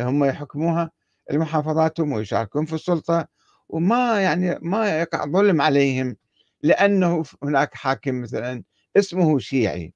هم 0.00 0.24
يحكموها 0.24 0.90
المحافظاتهم 1.30 2.12
ويشاركون 2.12 2.64
في 2.66 2.72
السلطة 2.72 3.28
وما 3.68 4.20
يعني 4.20 4.58
ما 4.62 5.00
يقع 5.00 5.26
ظلم 5.26 5.60
عليهم 5.60 6.16
لأنه 6.62 7.24
هناك 7.42 7.74
حاكم 7.74 8.22
مثلا 8.22 8.62
اسمه 8.96 9.38
شيعي. 9.38 9.94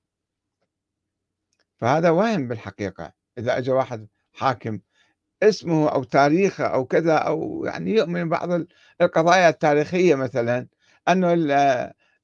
فهذا 1.77 2.11
وهم 2.11 2.49
بالحقيقة. 2.49 3.13
إذا 3.39 3.59
أجى 3.59 3.71
واحد 3.71 4.09
حاكم 4.33 4.81
اسمه 5.43 5.89
أو 5.89 6.05
تاريخه 6.05 6.65
أو 6.67 6.85
كذا 6.87 7.15
أو 7.17 7.65
يعني 7.65 7.91
يؤمن 7.91 8.29
بعض 8.29 8.49
القضايا 9.01 9.49
التاريخية 9.49 10.15
مثلا 10.15 10.67
أنه 11.09 11.33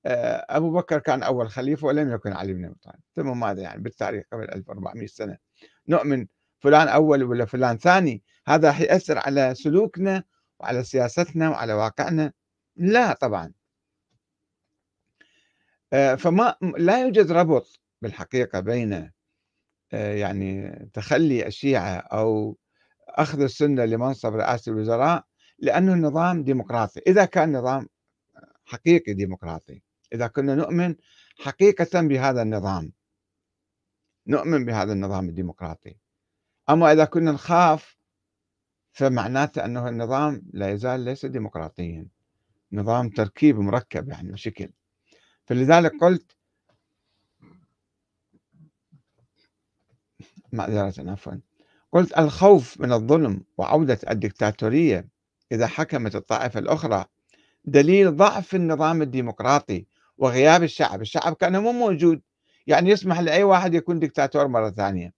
آه، 0.06 0.46
أبو 0.50 0.72
بكر 0.72 0.98
كان 0.98 1.22
أول 1.22 1.50
خليفة 1.50 1.86
ولم 1.86 2.12
يكن 2.12 2.32
علي 2.32 2.52
بن 2.52 2.64
أبي 2.64 2.74
طالب. 2.82 3.00
ثم 3.16 3.40
ماذا 3.40 3.62
يعني 3.62 3.82
بالتاريخ 3.82 4.24
قبل 4.32 4.44
1400 4.44 5.06
سنة؟ 5.06 5.36
نؤمن 5.88 6.26
فلان 6.60 6.88
أول 6.88 7.22
ولا 7.22 7.44
فلان 7.44 7.78
ثاني؟ 7.78 8.22
هذا 8.46 8.72
حيأثر 8.72 9.18
على 9.18 9.54
سلوكنا 9.54 10.22
وعلى 10.60 10.84
سياستنا 10.84 11.50
وعلى 11.50 11.72
واقعنا؟ 11.72 12.32
لا 12.76 13.12
طبعا. 13.12 13.52
فما 16.18 16.56
لا 16.78 17.02
يوجد 17.02 17.32
ربط 17.32 17.80
بالحقيقة 18.02 18.60
بين 18.60 19.10
آه، 19.92 20.14
يعني 20.14 20.72
تخلي 20.92 21.46
الشيعة 21.46 21.96
أو 21.96 22.58
أخذ 23.08 23.40
السنة 23.40 23.84
لمنصب 23.84 24.34
رئاسة 24.34 24.72
الوزراء 24.72 25.24
لأنه 25.58 25.94
النظام 25.94 26.44
ديمقراطي. 26.44 27.00
إذا 27.06 27.24
كان 27.24 27.56
نظام 27.56 27.88
حقيقي 28.64 29.14
ديمقراطي 29.14 29.82
إذا 30.12 30.26
كنا 30.26 30.54
نؤمن 30.54 30.94
حقيقة 31.38 32.00
بهذا 32.00 32.42
النظام 32.42 32.92
نؤمن 34.26 34.64
بهذا 34.64 34.92
النظام 34.92 35.28
الديمقراطي. 35.28 35.96
أما 36.70 36.92
إذا 36.92 37.04
كنا 37.04 37.32
نخاف 37.32 37.96
فمعناته 38.92 39.64
أنه 39.64 39.88
النظام 39.88 40.42
لا 40.52 40.70
يزال 40.70 41.00
ليس 41.00 41.26
ديمقراطيا. 41.26 42.08
نظام 42.72 43.08
تركيب 43.08 43.58
مركب 43.58 44.08
يعني 44.08 44.32
بشكل. 44.32 44.70
فلذلك 45.46 45.92
قلت 46.00 46.36
معذرة 50.52 51.10
عفوا. 51.10 51.32
قلت 51.92 52.18
الخوف 52.18 52.80
من 52.80 52.92
الظلم 52.92 53.44
وعودة 53.58 53.98
الدكتاتورية 54.10 55.08
إذا 55.52 55.66
حكمت 55.66 56.16
الطائفة 56.16 56.60
الأخرى 56.60 57.04
دليل 57.64 58.16
ضعف 58.16 58.54
النظام 58.54 59.02
الديمقراطي 59.02 59.86
وغياب 60.18 60.62
الشعب. 60.62 61.02
الشعب 61.02 61.34
كان 61.34 61.62
مو 61.62 61.72
موجود 61.72 62.22
يعني 62.66 62.90
يسمح 62.90 63.20
لأي 63.20 63.42
واحد 63.42 63.74
يكون 63.74 63.98
دكتاتور 63.98 64.48
مرة 64.48 64.70
ثانية. 64.70 65.14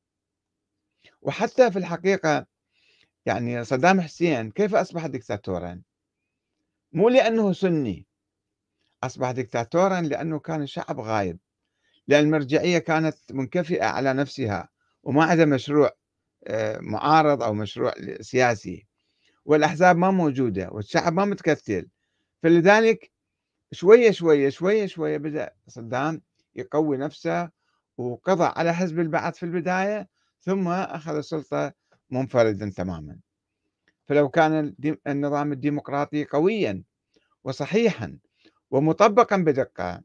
وحتى 1.23 1.71
في 1.71 1.79
الحقيقة 1.79 2.47
يعني 3.27 3.65
صدام 3.65 4.01
حسين 4.01 4.51
كيف 4.51 4.75
أصبح 4.75 5.07
دكتاتورا؟ 5.07 5.83
مو 6.93 7.09
لأنه 7.09 7.53
سني 7.53 8.08
أصبح 9.03 9.31
دكتاتورا 9.31 10.01
لأنه 10.01 10.39
كان 10.39 10.63
الشعب 10.63 11.01
غايب 11.01 11.39
لأن 12.09 12.25
المرجعية 12.25 12.79
كانت 12.79 13.17
منكفئة 13.31 13.85
على 13.85 14.13
نفسها 14.13 14.69
وما 15.03 15.25
عندها 15.25 15.45
مشروع 15.45 15.91
آه، 16.47 16.79
معارض 16.81 17.43
أو 17.43 17.55
مشروع 17.55 17.95
سياسي 18.21 18.87
والأحزاب 19.45 19.97
ما 19.97 20.11
موجودة 20.11 20.69
والشعب 20.73 21.13
ما 21.13 21.25
متكتل. 21.25 21.89
فلذلك 22.43 23.13
شوية 23.73 24.11
شوية 24.11 24.49
شوية 24.49 24.87
شوية 24.87 25.17
بدأ 25.17 25.51
صدام 25.69 26.23
يقوي 26.55 26.97
نفسه 26.97 27.51
وقضى 27.97 28.45
على 28.45 28.75
حزب 28.75 29.01
البعث 29.01 29.37
في 29.37 29.43
البداية 29.43 30.09
ثم 30.41 30.69
أخذ 30.69 31.17
السلطة 31.17 31.73
منفردا 32.11 32.73
تماما. 32.77 33.19
فلو 34.07 34.29
كان 34.29 34.75
النظام 35.07 35.53
الديمقراطي 35.53 36.25
قويا 36.25 36.83
وصحيحا 37.45 38.19
ومطبقا 38.71 39.37
بدقة 39.37 40.03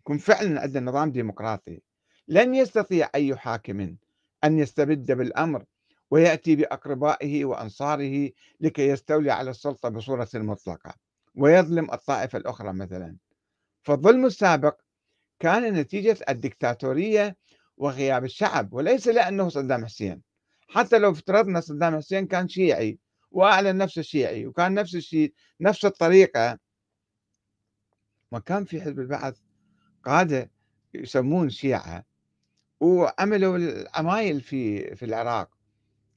يكون 0.00 0.18
فعلا 0.18 0.60
عندنا 0.60 0.90
نظام 0.90 1.12
ديمقراطي. 1.12 1.80
لن 2.28 2.54
يستطيع 2.54 3.10
أي 3.14 3.36
حاكم 3.36 3.96
أن 4.44 4.58
يستبد 4.58 5.12
بالأمر 5.12 5.64
ويأتي 6.10 6.56
بأقربائه 6.56 7.44
وأنصاره 7.44 8.30
لكي 8.60 8.88
يستولي 8.88 9.30
على 9.30 9.50
السلطة 9.50 9.88
بصورة 9.88 10.28
مطلقة 10.34 10.94
ويظلم 11.34 11.92
الطائفة 11.92 12.38
الأخرى 12.38 12.72
مثلا. 12.72 13.16
فالظلم 13.82 14.26
السابق 14.26 14.80
كان 15.38 15.72
نتيجة 15.72 16.16
الدكتاتورية 16.28 17.36
وغياب 17.76 18.24
الشعب 18.24 18.72
وليس 18.72 19.08
لأنه 19.08 19.48
صدام 19.48 19.84
حسين. 19.84 20.22
حتى 20.68 20.98
لو 20.98 21.10
افترضنا 21.10 21.60
صدام 21.60 21.96
حسين 21.96 22.26
كان 22.26 22.48
شيعي 22.48 22.98
وأعلن 23.30 23.76
نفسه 23.76 24.02
شيعي 24.02 24.46
وكان 24.46 24.74
نفس 24.74 24.94
الشيء 24.94 25.32
نفس 25.60 25.84
الطريقة 25.84 26.58
ما 28.32 28.38
كان 28.38 28.64
في 28.64 28.80
حزب 28.82 29.00
البعث 29.00 29.38
قادة 30.04 30.50
يسمون 30.94 31.50
شيعة 31.50 32.04
وعملوا 32.80 33.56
العمايل 33.56 34.40
في 34.40 34.94
في 34.96 35.04
العراق 35.04 35.50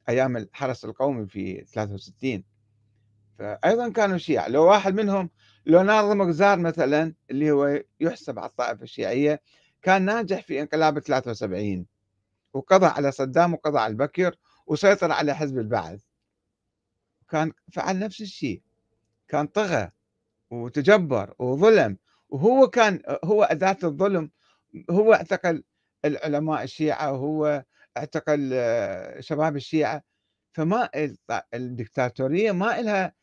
أيام 0.10 0.38
الحرس 0.38 0.86
القومي 0.86 1.28
في 1.28 1.66
63 1.66 2.44
فايضا 3.40 3.90
كانوا 3.90 4.18
شيعة. 4.18 4.48
لو 4.48 4.66
واحد 4.66 4.94
منهم 4.94 5.30
لو 5.66 5.82
ناظم 5.84 6.22
غزار 6.22 6.60
مثلا 6.60 7.14
اللي 7.32 7.52
هو 7.52 7.84
يحسب 8.00 8.40
على 8.40 8.50
الطائفة 8.50 8.84
الشيعية 8.84 9.42
كان 9.82 10.06
ناجح 10.06 10.42
في 10.44 10.62
انقلاب 10.62 11.00
73 11.00 11.86
وقضى 12.54 12.86
على 12.86 13.12
صدام 13.12 13.54
وقضى 13.54 13.80
على 13.80 13.92
البكر 13.92 14.36
وسيطر 14.68 15.12
على 15.12 15.36
حزب 15.36 15.58
البعث. 15.58 16.02
كان 17.30 17.52
فعل 17.74 18.00
نفس 18.00 18.22
الشيء. 18.22 18.62
كان 19.28 19.48
طغى 19.48 19.92
وتجبر 20.50 21.34
وظلم. 21.40 21.98
وهو 22.34 22.68
كان 22.68 23.02
هو 23.24 23.44
أداة 23.44 23.78
الظلم 23.84 24.32
هو 24.90 25.14
اعتقل 25.14 25.64
العلماء 26.06 26.64
الشيعة 26.64 27.12
وهو 27.12 27.64
اعتقل 27.98 28.50
شباب 29.20 29.56
الشيعة 29.56 30.02
فما 30.54 30.90
الدكتاتورية 31.54 32.52
ما 32.52 32.80
إلها 32.80 33.14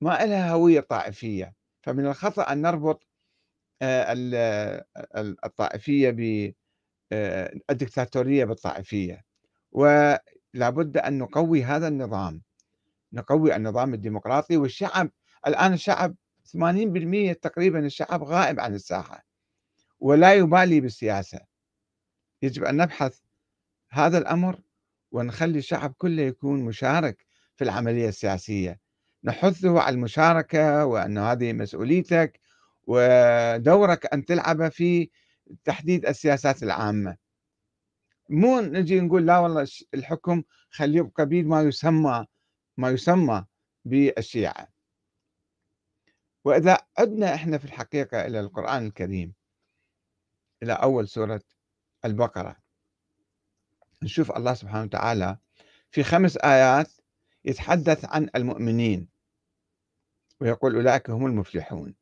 ما 0.00 0.24
إلها 0.24 0.52
هوية 0.52 0.80
طائفية. 0.80 1.54
فمن 1.82 2.06
الخطأ 2.06 2.52
أن 2.52 2.62
نربط 2.62 3.06
آه، 3.82 4.84
الطائفية 5.44 6.10
بالدكتاتورية 7.10 8.44
بالطائفية. 8.44 9.24
ولابد 9.72 10.96
أن 10.96 11.18
نقوي 11.18 11.64
هذا 11.64 11.88
النظام 11.88 12.42
نقوي 13.12 13.56
النظام 13.56 13.94
الديمقراطي 13.94 14.56
والشعب 14.56 15.10
الآن 15.46 15.72
الشعب 15.72 16.14
80% 16.44 17.32
تقريبا 17.42 17.78
الشعب 17.86 18.22
غائب 18.22 18.60
عن 18.60 18.74
الساحة 18.74 19.26
ولا 20.00 20.34
يبالي 20.34 20.80
بالسياسة. 20.80 21.40
يجب 22.42 22.64
أن 22.64 22.76
نبحث 22.76 23.18
هذا 23.90 24.18
الأمر 24.18 24.60
ونخلي 25.12 25.58
الشعب 25.58 25.94
كله 25.98 26.22
يكون 26.22 26.64
مشارك 26.64 27.26
في 27.56 27.64
العملية 27.64 28.08
السياسية. 28.08 28.80
نحثه 29.24 29.80
على 29.80 29.94
المشاركة 29.94 30.84
وأن 30.86 31.18
هذه 31.18 31.52
مسؤوليتك 31.52 32.40
ودورك 32.86 34.06
أن 34.14 34.24
تلعب 34.24 34.68
في 34.68 35.10
تحديد 35.64 36.06
السياسات 36.06 36.62
العامة. 36.62 37.16
مو 38.28 38.60
نجي 38.60 39.00
نقول 39.00 39.26
لا 39.26 39.38
والله 39.38 39.68
الحكم 39.94 40.42
خليه 40.70 40.98
يبقى 40.98 41.26
بيد 41.26 41.46
ما 41.46 41.62
يسمى 41.62 42.26
ما 42.76 42.90
يسمى 42.90 43.44
بالشيعة. 43.84 44.71
وإذا 46.44 46.78
عدنا 46.98 47.34
إحنا 47.34 47.58
في 47.58 47.64
الحقيقة 47.64 48.26
إلى 48.26 48.40
القرآن 48.40 48.86
الكريم 48.86 49.34
إلى 50.62 50.72
أول 50.72 51.08
سورة 51.08 51.42
البقرة 52.04 52.56
نشوف 54.02 54.36
الله 54.36 54.54
سبحانه 54.54 54.84
وتعالى 54.84 55.38
في 55.90 56.02
خمس 56.02 56.36
آيات 56.36 56.92
يتحدث 57.44 58.04
عن 58.04 58.30
المؤمنين 58.36 59.08
ويقول 60.40 60.74
أولئك 60.74 61.10
هم 61.10 61.26
المفلحون 61.26 61.94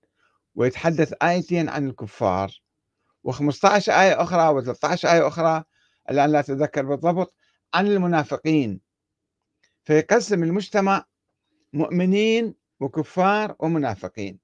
ويتحدث 0.55 1.15
آيتين 1.23 1.69
عن 1.69 1.89
الكفار 1.89 2.63
و15 3.29 3.89
آية 3.89 4.23
أخرى 4.23 4.63
و13 4.63 5.05
آية 5.05 5.27
أخرى 5.29 5.65
الآن 6.11 6.31
لا 6.33 6.41
أتذكر 6.41 6.83
بالضبط 6.83 7.35
عن 7.75 7.87
المنافقين. 7.87 8.81
فيقسم 9.85 10.43
المجتمع 10.43 11.05
مؤمنين 11.73 12.55
وكفار 12.81 13.57
ومنافقين. 13.59 14.39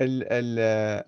ال 0.00 0.24
ال 0.32 1.04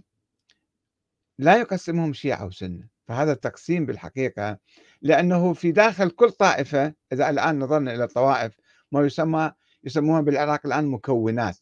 لا 1.39 1.57
يقسمهم 1.57 2.13
شيعة 2.13 2.47
وسنة 2.47 2.89
فهذا 3.09 3.33
التقسيم 3.33 3.87
بالحقيقة 3.87 4.59
لأنه 5.03 5.53
في 5.53 5.73
داخل 5.73 6.11
كل 6.11 6.31
طائفة 6.31 6.95
إذا 7.13 7.31
الآن 7.31 7.59
نظرنا 7.59 7.95
إلى 7.95 8.05
الطوائف 8.05 8.55
ما 8.93 9.01
يسمى 9.07 9.53
يسموها 9.85 10.21
بالعراق 10.21 10.67
الآن 10.67 10.87
مكونات. 10.87 11.59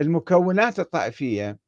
المكونات 0.00 0.80
الطائفية 0.80 1.58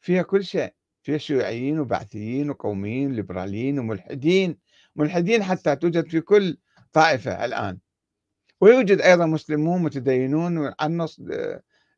فيها 0.00 0.22
كل 0.22 0.44
شيء 0.44 0.74
فيها 1.02 1.18
شيوعيين 1.18 1.80
وبعثيين 1.80 2.50
وقوميين 2.50 3.12
ليبراليين 3.12 3.78
وملحدين 3.78 4.58
ملحدين 4.96 5.42
حتى 5.42 5.76
توجد 5.76 6.08
في 6.08 6.20
كل 6.20 6.58
طائفة 6.92 7.44
الآن. 7.44 7.78
ويوجد 8.62 9.00
أيضا 9.00 9.26
مسلمون 9.26 9.82
متدينون 9.82 10.72
عنص 10.80 11.20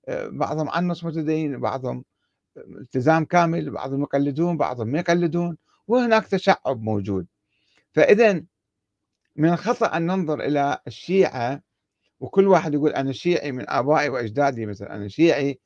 بعضهم 0.08 0.68
عنص 0.68 1.04
متدين 1.04 1.60
بعضهم 1.60 2.04
التزام 2.56 3.24
كامل 3.24 3.70
بعضهم 3.70 4.02
يقلدون 4.02 4.56
بعضهم 4.56 4.88
ما 4.88 4.98
يقلدون 4.98 5.56
وهناك 5.88 6.26
تشعب 6.26 6.82
موجود. 6.82 7.26
فإذا 7.92 8.44
من 9.36 9.48
الخطأ 9.48 9.96
أن 9.96 10.06
ننظر 10.06 10.40
إلى 10.40 10.78
الشيعة 10.86 11.62
وكل 12.20 12.48
واحد 12.48 12.74
يقول 12.74 12.90
أنا 12.90 13.12
شيعي 13.12 13.52
من 13.52 13.70
آبائي 13.70 14.08
وأجدادي 14.08 14.66
مثلا 14.66 14.96
أنا 14.96 15.08
شيعي 15.08 15.60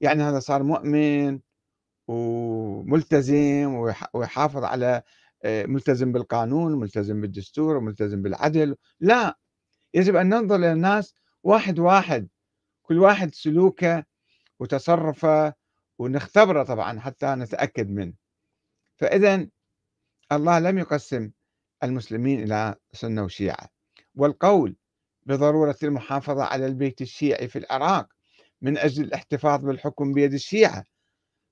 يعني 0.00 0.22
هذا 0.22 0.40
صار 0.40 0.62
مؤمن 0.62 1.40
وملتزم 2.08 3.74
ويحافظ 4.14 4.64
على 4.64 5.02
آه، 5.44 5.66
ملتزم 5.66 6.12
بالقانون 6.12 6.80
ملتزم 6.80 7.20
بالدستور 7.20 7.76
وملتزم 7.76 8.22
بالعدل. 8.22 8.76
لا. 9.00 9.38
يجب 9.94 10.16
أن 10.16 10.28
ننظر 10.28 10.56
إلى 10.56 10.72
الناس 10.72 11.14
واحد 11.42 11.78
واحد 11.78 12.28
كل 12.82 12.98
واحد 12.98 13.34
سلوكه 13.34 14.04
وتصرفه 14.58 15.54
ونختبره 15.98 16.62
طبعا 16.62 17.00
حتى 17.00 17.26
نتأكد 17.26 17.90
منه. 17.90 18.12
فإذا 18.96 19.46
الله 20.32 20.58
لم 20.58 20.78
يقسم 20.78 21.30
المسلمين 21.82 22.42
إلى 22.42 22.74
سنة 22.92 23.22
وشيعة 23.24 23.68
والقول 24.14 24.76
بضرورة 25.26 25.76
المحافظة 25.82 26.44
على 26.44 26.66
البيت 26.66 27.00
الشيعي 27.00 27.48
في 27.48 27.58
العراق 27.58 28.08
من 28.62 28.78
أجل 28.78 29.04
الاحتفاظ 29.04 29.64
بالحكم 29.64 30.12
بيد 30.12 30.32
الشيعة 30.32 30.84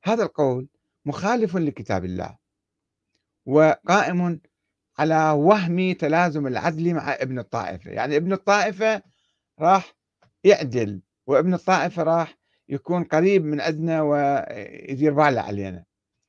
هذا 0.05 0.23
القول 0.23 0.69
مخالف 1.05 1.57
لكتاب 1.57 2.05
الله 2.05 2.37
وقائم 3.47 4.41
على 4.99 5.31
وهم 5.31 5.93
تلازم 5.93 6.47
العدل 6.47 6.95
مع 6.95 7.13
ابن 7.13 7.39
الطائفة. 7.39 7.91
يعني 7.91 8.17
ابن 8.17 8.33
الطائفة 8.33 9.03
راح 9.61 9.95
يعدل 10.45 11.01
وابن 11.27 11.55
الطائفة 11.55 12.03
راح 12.03 12.39
يكون 12.69 13.05
قريب 13.05 13.45
من 13.45 13.61
عندنا 13.61 14.03
ويدير 14.03 15.13
باله 15.13 15.41
علينا. 15.41 15.85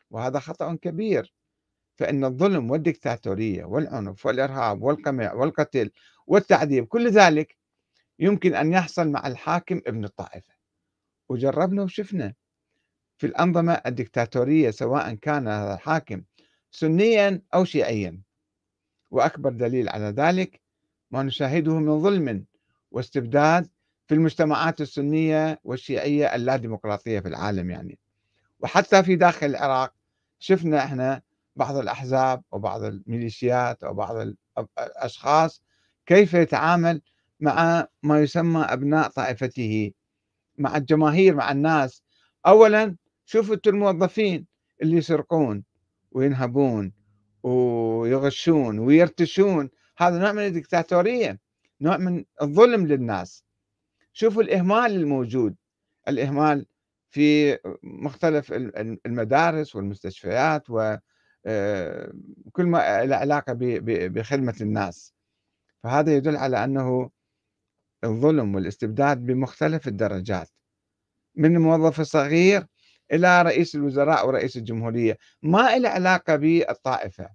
وهذا 0.10 0.40
خطأ 0.40 0.76
كبير. 0.76 1.34
فإن 1.96 2.26
الظلم 2.26 2.72
والدكتاتورية 2.72 3.66
والعنف 3.66 4.26
والإرهاب 4.26 4.82
والقمع 4.82 5.34
والقتل 5.34 5.92
والتعذيب 6.28 6.86
كل 6.86 7.10
ذلك 7.10 7.58
يمكن 8.20 8.56
أن 8.56 8.74
يحصل 8.74 9.08
مع 9.08 9.28
الحاكم 9.28 9.82
ابن 9.88 10.06
الطائفة. 10.06 10.54
وجربنا 11.30 11.84
وشفنا 11.84 12.34
في 13.18 13.28
الأنظمة 13.28 13.74
الدكتاتورية 13.74 14.72
سواء 14.72 15.14
كان 15.14 15.48
هذا 15.48 15.74
الحاكم 15.74 16.22
سنيا 16.72 17.42
أو 17.54 17.66
شيعيا. 17.66 18.22
وأكبر 19.12 19.50
دليل 19.50 19.90
على 19.90 20.06
ذلك 20.06 20.62
ما 21.12 21.24
نشاهده 21.24 21.80
من 21.80 22.00
ظلم 22.00 22.46
واستبداد 22.92 23.70
في 24.08 24.16
المجتمعات 24.16 24.82
السنية 24.82 25.60
والشيعية 25.64 26.36
اللاديمقراطية 26.36 27.20
في 27.20 27.28
العالم 27.28 27.70
يعني. 27.70 28.00
وحتى 28.60 29.04
في 29.04 29.16
داخل 29.16 29.48
العراق 29.48 29.94
شفنا 30.40 30.84
إحنا 30.84 31.22
بعض 31.56 31.76
الأحزاب 31.76 32.44
وبعض 32.52 32.84
الميليشيات 32.84 33.84
وبعض 33.84 34.34
الأشخاص 34.80 35.64
كيف 36.06 36.34
يتعامل 36.34 37.02
مع 37.40 37.88
ما 38.04 38.20
يسمى 38.22 38.62
أبناء 38.62 39.10
طائفته 39.10 39.92
مع 40.58 40.78
الجماهير 40.78 41.36
مع 41.36 41.52
الناس. 41.52 42.04
أولا 42.48 42.96
شوفوا 43.26 43.56
الموظفين 43.68 44.46
اللي 44.82 44.98
يسرقون 44.98 45.64
وينهبون 46.12 46.94
ويغشون 47.44 48.80
ويرتشون. 48.80 49.70
هذا 49.98 50.20
نوع 50.20 50.32
من 50.32 50.46
الدكتاتورية 50.46 51.40
نوع 51.82 51.98
من 51.98 52.26
الظلم 52.42 52.88
للناس. 52.88 53.44
شوفوا 54.14 54.42
الإهمال 54.44 54.92
الموجود. 54.96 55.56
الإهمال 56.08 56.66
في 57.10 57.58
مختلف 57.84 58.54
المدارس 59.06 59.76
والمستشفيات 59.76 60.70
وكل 60.70 61.00
آه، 61.46 62.12
ما 62.58 63.06
له 63.06 63.16
علاقة 63.16 63.58
بخدمة 64.08 64.56
الناس. 64.62 65.14
فهذا 65.84 66.16
يدل 66.16 66.38
على 66.38 66.64
أنه 66.64 67.10
الظلم 68.04 68.56
والاستبداد 68.56 69.26
بمختلف 69.26 69.88
الدرجات. 69.88 70.50
من 71.36 71.56
الموظف 71.56 72.00
الصغير 72.00 72.66
إلى 73.12 73.42
رئيس 73.42 73.76
الوزراء 73.76 74.28
ورئيس 74.28 74.58
الجمهورية 74.58 75.18
ما 75.42 75.78
له 75.78 75.90
علاقة 75.90 76.36
بالطائفة. 76.36 77.30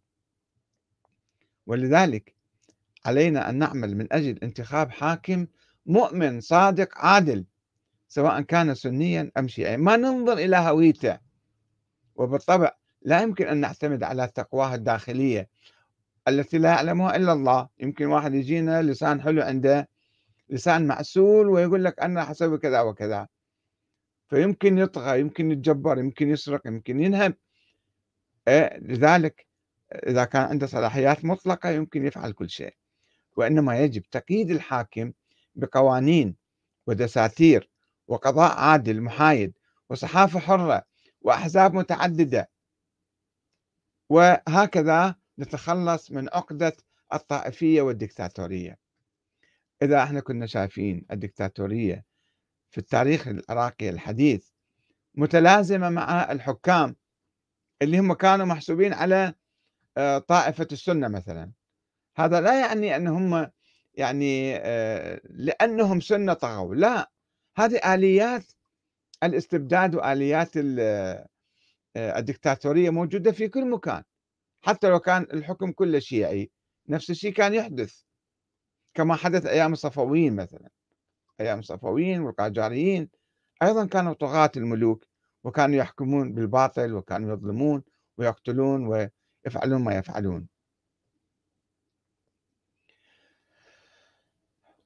ولذلك 1.66 2.34
علينا 3.06 3.50
أن 3.50 3.58
نعمل 3.58 3.96
من 3.96 4.12
أجل 4.12 4.38
انتخاب 4.42 4.90
حاكم 4.90 5.46
مؤمن 5.86 6.40
صادق 6.40 6.98
عادل 6.98 7.44
سواء 8.08 8.40
كان 8.40 8.74
سنيا 8.74 9.30
أم 9.38 9.48
شيعيا. 9.48 9.76
ما 9.76 9.96
ننظر 9.96 10.32
إلى 10.32 10.56
هويته. 10.56 11.18
وبالطبع 12.14 12.72
لا 13.02 13.22
يمكن 13.22 13.46
أن 13.46 13.56
نعتمد 13.56 14.02
على 14.02 14.28
تقواه 14.34 14.74
الداخلية 14.74 15.48
التي 16.28 16.58
لا 16.58 16.68
يعلمها 16.68 17.16
إلا 17.16 17.32
الله. 17.32 17.68
يمكن 17.80 18.06
واحد 18.06 18.34
يجينا 18.34 18.82
لسان 18.82 19.22
حلو 19.22 19.42
عنده 19.42 19.88
لسان 20.48 20.86
معسول 20.86 21.48
ويقول 21.48 21.84
لك 21.84 22.00
أنا 22.00 22.24
حسوي 22.24 22.58
كذا 22.58 22.80
وكذا. 22.80 23.28
فيمكن 24.28 24.78
يطغى 24.78 25.20
يمكن 25.20 25.50
يتجبر 25.50 25.98
يمكن 25.98 26.30
يسرق 26.30 26.66
يمكن 26.66 27.00
ينهب. 27.00 27.34
إيه 28.48 28.78
لذلك 28.78 29.46
إذا 29.92 30.24
كان 30.24 30.42
عنده 30.42 30.66
صلاحيات 30.66 31.24
مطلقة 31.24 31.70
يمكن 31.70 32.06
يفعل 32.06 32.32
كل 32.32 32.50
شيء. 32.50 32.74
وإنما 33.36 33.78
يجب 33.78 34.02
تقييد 34.02 34.50
الحاكم 34.50 35.12
بقوانين 35.54 36.36
ودساتير 36.86 37.70
وقضاء 38.08 38.56
عادل 38.58 39.00
محايد 39.00 39.52
وصحافة 39.90 40.38
حرة 40.38 40.84
وأحزاب 41.20 41.74
متعددة. 41.74 42.50
وهكذا 44.08 45.14
نتخلص 45.38 46.10
من 46.10 46.28
عقدة 46.28 46.72
الطائفية 47.12 47.82
والدكتاتورية. 47.82 48.78
إذا 49.82 50.02
إحنا 50.02 50.20
كنا 50.20 50.46
شايفين 50.46 51.06
الدكتاتورية 51.10 52.04
في 52.74 52.78
التاريخ 52.78 53.28
العراقي 53.28 53.90
الحديث 53.90 54.48
متلازمة 55.14 55.88
مع 55.88 56.32
الحكام 56.32 56.96
اللي 57.82 57.98
هم 57.98 58.12
كانوا 58.12 58.46
محسوبين 58.46 58.92
على 58.92 59.34
آه، 59.96 60.18
طائفة 60.18 60.68
السنة 60.72 61.08
مثلا. 61.08 61.52
هذا 62.16 62.40
لا 62.40 62.60
يعني 62.60 62.96
أن 62.96 63.06
هم 63.06 63.50
يعني 63.94 64.56
آه، 64.56 65.20
لأنهم 65.24 66.00
سنة 66.00 66.32
طغوا 66.32 66.74
لا. 66.74 67.10
هذه 67.56 67.94
آليات 67.94 68.44
الاستبداد 69.22 69.94
وآليات 69.94 70.50
آه، 70.56 71.28
الدكتاتورية 71.96 72.90
موجودة 72.90 73.32
في 73.32 73.48
كل 73.48 73.70
مكان. 73.70 74.02
حتى 74.62 74.88
لو 74.88 75.00
كان 75.00 75.22
الحكم 75.22 75.72
كله 75.72 75.98
شيعي 75.98 76.50
نفس 76.88 77.10
الشيء 77.10 77.32
كان 77.32 77.54
يحدث. 77.54 78.02
كما 78.94 79.14
حدث 79.14 79.46
أيام 79.46 79.72
الصفويين 79.72 80.36
مثلا. 80.36 80.70
أيام 81.40 81.58
الصفويين 81.58 82.20
والقاجاريين 82.20 83.08
أيضا 83.62 83.86
كانوا 83.86 84.12
طغاة 84.12 84.50
الملوك 84.56 85.04
وكانوا 85.44 85.76
يحكمون 85.76 86.32
بالباطل 86.34 86.94
وكانوا 86.94 87.32
يظلمون 87.32 87.82
ويقتلون 88.18 88.86
ويفعلون 88.86 89.84
ما 89.84 89.94
يفعلون. 89.94 90.48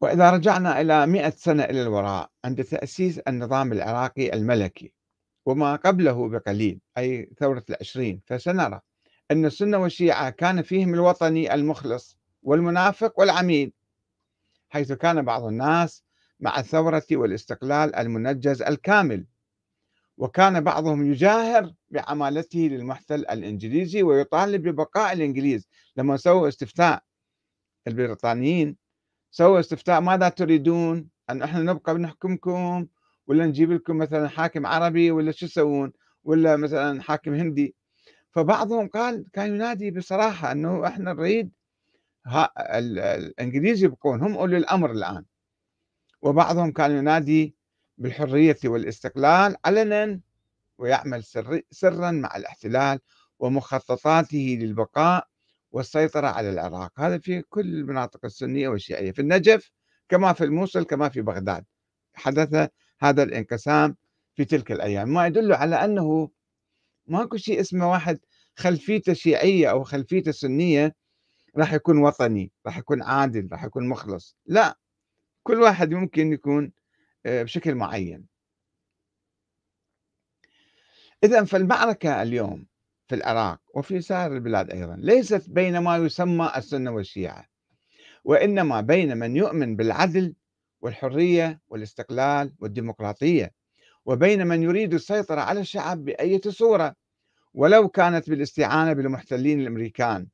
وإذا 0.00 0.30
رجعنا 0.30 0.80
إلى 0.80 1.06
مئة 1.06 1.30
سنة 1.30 1.64
إلى 1.64 1.82
الوراء 1.82 2.30
عند 2.44 2.64
تأسيس 2.64 3.18
النظام 3.18 3.72
العراقي 3.72 4.32
الملكي 4.32 4.92
وما 5.46 5.76
قبله 5.76 6.28
بقليل 6.28 6.80
أي 6.98 7.30
ثورة 7.38 7.64
العشرين 7.70 8.20
فسنرى 8.26 8.80
أن 9.30 9.44
السنة 9.44 9.78
والشيعة 9.78 10.30
كان 10.30 10.62
فيهم 10.62 10.94
الوطني 10.94 11.54
المخلص 11.54 12.18
والمنافق 12.42 13.20
والعميل 13.20 13.72
حيث 14.68 14.92
كان 14.92 15.22
بعض 15.22 15.44
الناس 15.44 16.04
مع 16.40 16.58
الثورة 16.58 17.02
والاستقلال 17.12 17.94
المنجز 17.94 18.62
الكامل. 18.62 19.26
وكان 20.16 20.60
بعضهم 20.60 21.12
يجاهر 21.12 21.72
بعمالته 21.90 22.58
للمحتل 22.58 23.14
الإنجليزي 23.14 24.02
ويطالب 24.02 24.68
ببقاء 24.68 25.12
الإنجليز. 25.12 25.68
لما 25.96 26.16
سووا 26.16 26.48
استفتاء 26.48 27.02
البريطانيين 27.86 28.76
سووا 29.30 29.60
استفتاء 29.60 30.00
ماذا 30.00 30.28
تريدون؟ 30.28 31.08
أن 31.30 31.42
إحنا 31.42 31.60
نبقى 31.60 31.94
بنحكمكم؟ 31.94 32.86
ولا 33.26 33.46
نجيب 33.46 33.72
لكم 33.72 33.98
مثلا 33.98 34.28
حاكم 34.28 34.66
عربي؟ 34.66 35.10
ولا 35.10 35.32
شو 35.32 35.46
تسوون 35.46 35.92
ولا 36.24 36.56
مثلا 36.56 37.02
حاكم 37.02 37.34
هندي؟ 37.34 37.74
فبعضهم 38.30 38.88
قال 38.88 39.24
كان 39.32 39.54
ينادي 39.54 39.90
بصراحة 39.90 40.52
أنه 40.52 40.86
إحنا 40.86 41.12
نريد 41.12 41.50
الإنجليز 42.68 43.84
يبقون 43.84 44.20
هم 44.22 44.34
أولي 44.36 44.56
الأمر 44.56 44.90
الآن. 44.90 45.24
وبعضهم 46.22 46.72
كان 46.72 46.90
ينادي 46.90 47.56
بالحرية 47.98 48.58
والاستقلال 48.64 49.56
علنا 49.64 50.20
ويعمل 50.78 51.24
سر 51.24 51.60
سرا 51.70 52.10
مع 52.10 52.36
الاحتلال 52.36 53.00
ومخططاته 53.38 54.58
للبقاء 54.60 55.28
والسيطرة 55.72 56.26
على 56.26 56.50
العراق. 56.50 57.00
هذا 57.00 57.18
في 57.18 57.42
كل 57.42 57.74
المناطق 57.74 58.24
السنية 58.24 58.68
والشيعية 58.68 59.12
في 59.12 59.22
النجف 59.22 59.70
كما 60.08 60.32
في 60.32 60.44
الموصل 60.44 60.84
كما 60.84 61.08
في 61.08 61.20
بغداد. 61.20 61.64
حدث 62.14 62.68
هذا 63.00 63.22
الانقسام 63.22 63.96
في 64.34 64.44
تلك 64.44 64.72
الأيام. 64.72 65.08
ما 65.08 65.26
يدل 65.26 65.52
على 65.52 65.84
أنه 65.84 66.30
ماكو 67.06 67.36
شيء 67.36 67.60
اسمه 67.60 67.90
واحد 67.90 68.18
خلفيته 68.56 69.12
شيعية 69.12 69.70
أو 69.70 69.84
خلفيته 69.84 70.32
سنية 70.32 70.94
راح 71.56 71.72
يكون 71.72 71.98
وطني 71.98 72.52
راح 72.66 72.78
يكون 72.78 73.02
عادل 73.02 73.48
راح 73.52 73.64
يكون 73.64 73.88
مخلص. 73.88 74.36
لا 74.46 74.78
كل 75.48 75.60
واحد 75.60 75.94
ممكن 75.94 76.32
يكون 76.32 76.72
آه، 77.26 77.42
بشكل 77.42 77.74
معين. 77.74 78.26
إذا 81.24 81.44
فالمعركة 81.44 82.22
اليوم 82.22 82.66
في 83.06 83.14
العراق 83.14 83.60
وفي 83.74 84.00
سائر 84.00 84.32
البلاد 84.32 84.70
أيضا 84.70 84.96
ليست 84.96 85.50
بين 85.50 85.78
ما 85.78 85.96
يسمى 85.96 86.52
السنة 86.56 86.90
والشيعة 86.90 87.48
وإنما 88.24 88.80
بين 88.80 89.16
من 89.16 89.36
يؤمن 89.36 89.76
بالعدل 89.76 90.34
والحرية 90.80 91.60
والاستقلال 91.68 92.54
والديمقراطية 92.58 93.52
وبين 94.04 94.46
من 94.46 94.62
يريد 94.62 94.94
السيطرة 94.94 95.40
على 95.40 95.60
الشعب 95.60 96.04
بأية 96.04 96.40
صورة 96.48 96.94
ولو 97.54 97.88
كانت 97.88 98.30
بالاستعانة 98.30 98.92
بالمحتلين 98.92 99.60
الأمريكان. 99.60 100.26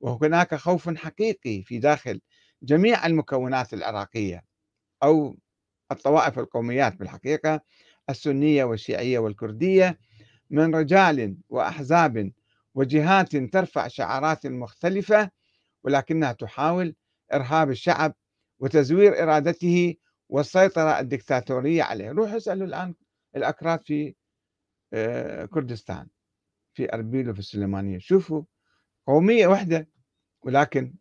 وهناك 0.00 0.54
خوف 0.54 0.96
حقيقي 0.96 1.62
في 1.62 1.78
داخل 1.78 2.20
جميع 2.62 3.06
المكونات 3.06 3.74
العراقية 3.74 4.44
أو 5.02 5.38
الطوائف 5.92 6.38
القوميات 6.38 6.96
بالحقيقة 6.96 7.60
السنية 8.10 8.64
والشيعية 8.64 9.18
والكردية 9.18 9.98
من 10.50 10.74
رجال 10.74 11.36
وأحزاب 11.48 12.32
وجهات 12.74 13.36
ترفع 13.36 13.88
شعارات 13.88 14.46
مختلفة 14.46 15.30
ولكنها 15.84 16.32
تحاول 16.32 16.94
إرهاب 17.32 17.70
الشعب 17.70 18.14
وتزوير 18.58 19.22
إرادته 19.22 19.96
والسيطرة 20.28 21.00
الدكتاتورية 21.00 21.82
عليه. 21.82 22.10
روح 22.10 22.32
اسألوا 22.32 22.66
الآن 22.66 22.94
الأكراد 23.36 23.82
في 23.82 24.14
آه، 24.92 25.44
كردستان 25.44 26.06
في 26.74 26.92
أربيل 26.94 27.30
وفي 27.30 27.38
السليمانية. 27.38 27.98
شوفوا 27.98 28.42
قومية 29.06 29.46
واحدة 29.46 29.88
ولكن 30.42 30.94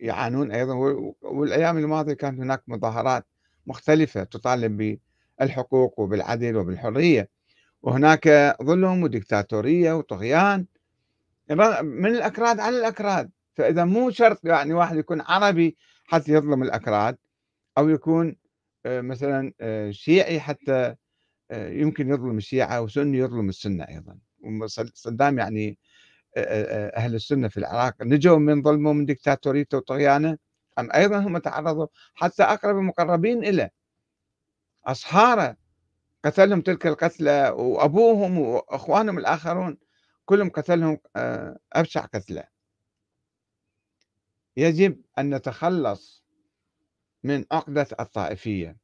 يعانون 0.00 0.52
أيضا 0.52 0.74
والأيام 1.22 1.78
الماضية 1.78 2.12
كانت 2.12 2.40
هناك 2.40 2.62
مظاهرات 2.68 3.26
مختلفة 3.66 4.24
تطالب 4.24 4.98
بالحقوق 5.38 6.00
وبالعدل 6.00 6.56
وبالحرية. 6.56 7.28
وهناك 7.82 8.56
ظلم 8.62 9.02
وديكتاتورية 9.02 9.92
وطغيان. 9.92 10.66
من 11.82 12.06
الأكراد 12.06 12.60
على 12.60 12.78
الأكراد. 12.78 13.30
فإذا 13.54 13.84
مو 13.84 14.10
شرط 14.10 14.44
يعني 14.44 14.74
واحد 14.74 14.96
يكون 14.96 15.20
عربي 15.20 15.76
حتى 16.04 16.32
يظلم 16.32 16.62
الأكراد 16.62 17.16
أو 17.78 17.88
يكون 17.88 18.36
آه، 18.86 19.00
مثلا 19.00 19.52
آه، 19.60 19.90
شيعي 19.90 20.40
حتى 20.40 20.94
آه، 21.50 21.68
يمكن 21.70 22.08
يظلم 22.08 22.36
الشيعة 22.36 22.80
وسني 22.82 23.18
يظلم 23.18 23.48
السنة 23.48 23.84
أيضا. 23.84 24.18
صدام 24.94 25.38
يعني 25.38 25.78
أهل 26.36 27.14
السنة 27.14 27.48
في 27.48 27.56
العراق 27.56 28.02
نجوا 28.02 28.38
من 28.38 28.62
ظلمه 28.62 28.92
من 28.92 29.06
دكتاتوريته 29.06 29.78
وطغيانه 29.78 30.38
أم 30.78 30.92
أيضا 30.92 31.18
هم 31.18 31.38
تعرضوا 31.38 31.86
حتى 32.14 32.42
أقرب 32.42 32.76
المقربين 32.76 33.44
إليه 33.44 33.70
أصهاره 34.86 35.56
قتلهم 36.24 36.60
تلك 36.60 36.86
القتلى 36.86 37.48
وأبوهم 37.48 38.38
وأخوانهم 38.38 39.18
الآخرون 39.18 39.78
كلهم 40.24 40.50
قتلهم 40.50 40.98
أبشع 41.72 42.04
قتلى. 42.04 42.48
يجب 44.56 45.02
أن 45.18 45.34
نتخلص 45.34 46.24
من 47.22 47.44
عقدة 47.52 47.86
الطائفية 48.00 48.76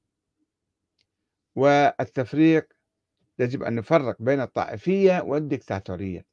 والتفريق 1.56 2.72
يجب 3.38 3.62
أن 3.62 3.74
نفرق 3.74 4.16
بين 4.22 4.40
الطائفية 4.40 5.20
والدكتاتورية 5.20 6.29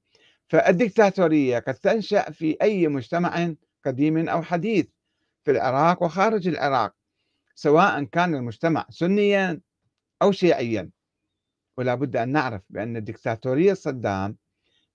فالدكتاتورية 0.48 1.60
قد 1.60 1.74
تنشأ 1.74 2.32
في 2.32 2.58
أي 2.62 2.88
مجتمع 2.88 3.54
قديم 3.86 4.30
أو 4.30 4.42
حديث 4.42 4.88
في 5.44 5.52
العراق 5.52 6.04
وخارج 6.04 6.48
العراق 6.48 6.96
سواء 7.56 8.04
كان 8.04 8.36
المجتمع 8.36 8.86
سنيا 8.90 9.62
أو 10.22 10.32
شيعيا. 10.32 10.90
ولا 11.78 11.96
بد 11.96 12.16
أن 12.16 12.30
نعرف 12.30 12.62
بأن 12.70 13.04
دكتاتورية 13.04 13.74
صدام 13.74 14.38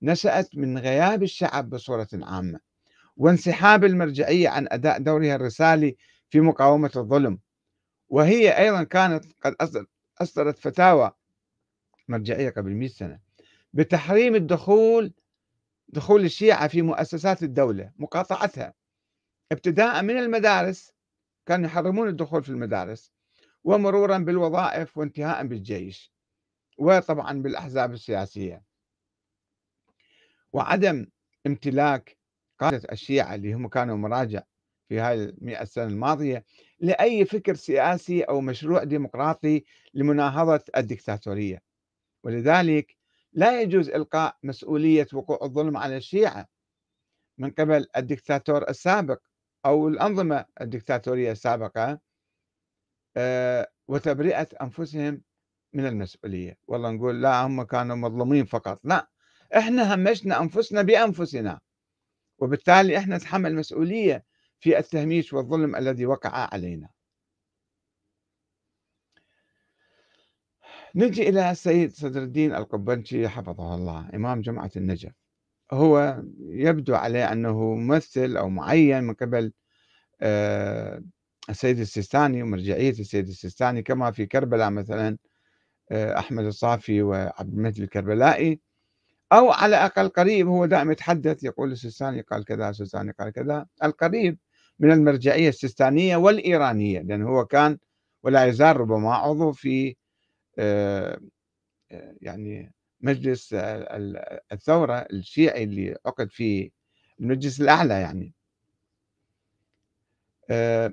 نشأت 0.03 0.57
من 0.57 0.79
غياب 0.79 1.23
الشعب 1.23 1.71
بصورة 1.71 2.09
عامة 2.13 2.61
وانسحاب 3.17 3.85
المرجعية 3.85 4.49
عن 4.49 4.67
أداء 4.71 4.99
دورها 4.99 5.35
الرسالي 5.35 5.97
في 6.31 6.41
مقاومة 6.41 6.91
الظلم. 6.97 7.39
وهي 8.09 8.59
أيضا 8.59 8.83
كانت 8.83 9.25
قد 9.43 9.55
أصدرت 10.21 10.59
فتاوى 10.59 11.13
مرجعية 12.09 12.51
قبل 12.51 12.71
100 12.71 12.89
سنة 12.89 13.19
بتحريم 13.73 14.35
الدخول 14.35 15.13
دخول 15.93 16.25
الشيعة 16.25 16.69
في 16.69 16.83
مؤسسات 16.83 17.43
الدولة 17.43 17.93
مقاطعتها. 17.97 18.75
ابتداء 19.53 20.03
من 20.03 20.19
المدارس 20.19 20.93
كانوا 21.47 21.67
يحرمون 21.67 22.09
الدخول 22.09 22.43
في 22.43 22.49
المدارس 22.49 23.13
ومرورا 23.65 24.19
بالوظائف 24.19 24.99
وانتهاء 24.99 25.47
بالجيش 25.47 26.13
وطبعا 26.79 27.43
بالأحزاب 27.43 27.93
السياسية. 27.93 28.63
وعدم 30.53 31.07
امتلاك 31.47 32.17
قادة 32.59 32.83
الشيعة 32.93 33.35
اللي 33.35 33.55
هم 33.55 33.69
كانوا 33.69 33.97
مراجع 33.97 34.43
في 34.89 35.01
هاي 35.01 35.25
المئة 35.25 35.65
سنة 35.65 35.85
الماضية 35.85 36.45
لأي 36.81 37.25
فكر 37.25 37.55
سياسي 37.55 38.23
أو 38.23 38.41
مشروع 38.41 38.85
ديمقراطي 38.85 39.65
لمناهضة 39.95 40.65
الدكتاتورية. 40.77 41.63
ولذلك 42.25 42.97
لا 43.33 43.61
يجوز 43.63 43.89
إلقاء 43.91 44.37
مسؤولية 44.43 45.07
وقوع 45.13 45.39
الظلم 45.43 45.77
على 45.77 45.97
الشيعة. 45.97 46.47
من 47.39 47.51
قبل 47.51 47.87
الدكتاتور 47.97 48.69
السابق 48.69 49.21
أو 49.67 49.89
الأنظمة 49.89 50.45
الدكتاتورية 50.61 51.33
السابقة 51.33 52.01
آه، 53.17 53.69
وتبرئة 53.89 54.49
أنفسهم 54.63 55.23
من 55.73 55.87
المسؤولية. 55.87 56.59
والله 56.69 56.91
نقول 56.91 57.23
لا 57.23 57.47
هم 57.47 57.63
كانوا 57.63 57.97
مظلومين 57.97 58.45
فقط. 58.45 58.81
لا 58.85 59.11
إحنا 59.57 59.95
همشنا 59.95 60.43
أنفسنا 60.43 60.83
بأنفسنا. 60.83 61.61
وبالتالي 62.39 62.99
إحنا 62.99 63.17
نتحمل 63.17 63.55
مسؤولية 63.55 64.25
في 64.61 64.79
التهميش 64.79 65.33
والظلم 65.33 65.77
الذي 65.77 66.07
وقع 66.07 66.49
علينا. 66.53 66.89
نجي 70.95 71.29
إلى 71.29 71.51
السيد 71.51 71.93
صدر 71.93 72.23
الدين 72.23 72.55
القبنشي 72.55 73.29
حفظه 73.29 73.75
الله 73.75 74.09
إمام 74.15 74.41
جماعة 74.41 74.71
النجف. 74.77 75.13
هو 75.73 76.23
يبدو 76.49 76.95
عليه 76.95 77.33
أنه 77.33 77.75
ممثل 77.75 78.37
أو 78.37 78.49
معين 78.49 79.05
من 79.05 79.15
قبل 79.15 79.53
آه، 80.21 81.03
السيد 81.51 81.79
السيستاني 81.79 82.43
ومرجعية 82.43 82.91
السيد 82.91 83.29
السيستاني 83.29 83.83
كما 83.83 84.11
في 84.11 84.27
كربلاء 84.27 84.71
مثلا 84.71 85.19
آه، 85.91 86.19
أحمد 86.19 86.45
الصافي 86.45 87.03
وعبد 87.03 87.55
المجيد 87.55 87.83
الكربلائي. 87.83 88.61
أو 89.33 89.51
على 89.51 89.77
أقل 89.77 90.09
قريب 90.09 90.49
هو 90.49 90.67
دائما 90.67 90.93
يتحدث 90.93 91.45
يقول 91.45 91.73
السيستاني 91.73 92.21
قال 92.21 92.45
كذا 92.45 92.71
السيستاني 92.71 93.13
قال 93.13 93.31
كذا. 93.31 93.67
القريب 93.85 94.39
من 94.79 94.93
المرجعية 94.93 95.49
السيستانية 95.49 96.17
والإيرانية 96.17 97.01
لأنه 97.01 97.29
هو 97.29 97.45
كان 97.45 97.79
ولا 98.23 98.45
يزال 98.45 98.77
ربما 98.77 99.15
عضو 99.15 99.53
في 99.53 99.97
يعني 102.21 102.73
مجلس 103.01 103.55
الثورة 104.53 104.95
الشيعي 104.95 105.65
اللي 105.65 105.97
عقد 106.07 106.31
في 106.31 106.71
المجلس 107.21 107.61
الأعلى 107.61 107.95
يعني. 107.95 108.35
آه، 110.51 110.93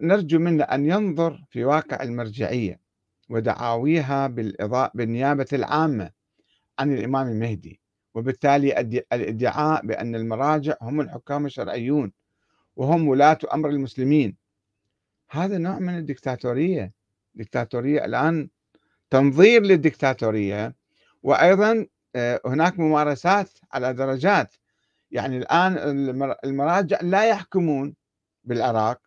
نرجو 0.00 0.38
منه 0.38 0.64
أن 0.64 0.86
ينظر 0.86 1.44
في 1.50 1.64
واقع 1.64 2.02
المرجعية 2.02 2.80
ودعاويها 3.28 4.26
بالإضاء 4.26 4.90
بالنيابة 4.94 5.46
العامة 5.52 6.10
عن 6.78 6.94
الإمام 6.94 7.28
المهدي 7.28 7.80
وبالتالي 8.14 8.80
الادعاء 9.12 9.86
بأن 9.86 10.14
المراجع 10.14 10.74
هم 10.82 11.00
الحكام 11.00 11.46
الشرعيون 11.46 12.12
وهم 12.76 13.08
ولاة 13.08 13.38
أمر 13.54 13.68
المسلمين. 13.68 14.36
هذا 15.30 15.58
نوع 15.58 15.78
من 15.78 15.98
الدكتاتورية. 15.98 16.92
دكتاتورية 17.34 18.04
الآن 18.04 18.48
تنظير 19.14 19.62
للدكتاتورية 19.62 20.74
وأيضا 21.22 21.86
آه، 22.16 22.40
هناك 22.46 22.78
ممارسات 22.78 23.48
على 23.72 23.92
درجات. 23.92 24.54
يعني 25.10 25.38
الآن 25.38 25.78
المراجع 26.44 26.98
لا 27.02 27.24
يحكمون 27.28 27.94
بالعراق 28.44 29.00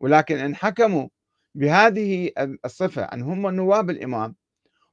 ولكن 0.00 0.36
إن 0.38 0.56
حكموا 0.56 1.08
بهذه 1.54 2.30
الصفة 2.64 3.02
أن 3.02 3.22
هم 3.22 3.46
نواب 3.46 3.90
الإمام 3.90 4.34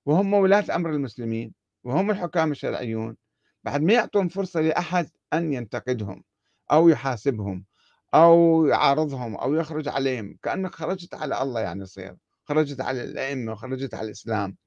وهم 0.05 0.33
ولاة 0.33 0.65
أمر 0.75 0.89
المسلمين 0.89 1.53
وهم 1.83 2.11
الحكام 2.11 2.51
الشرعيون. 2.51 3.17
بعد 3.63 3.81
ما 3.81 3.93
يعطون 3.93 4.27
فرصة 4.27 4.61
لأحد 4.61 5.09
أن 5.33 5.53
ينتقدهم 5.53 6.23
أو 6.71 6.89
يحاسبهم 6.89 7.65
أو 8.13 8.65
يعارضهم 8.65 9.35
أو 9.35 9.55
يخرج 9.55 9.87
عليهم 9.87 10.37
كأنك 10.43 10.75
خرجت 10.75 11.13
على 11.13 11.41
الله 11.41 11.59
يعني 11.59 11.81
يصير 11.81 12.15
خرجت 12.47 12.81
على 12.81 13.03
الأئمة 13.03 13.51
وخرجت 13.51 13.93
على 13.93 14.05
الإسلام. 14.05 14.57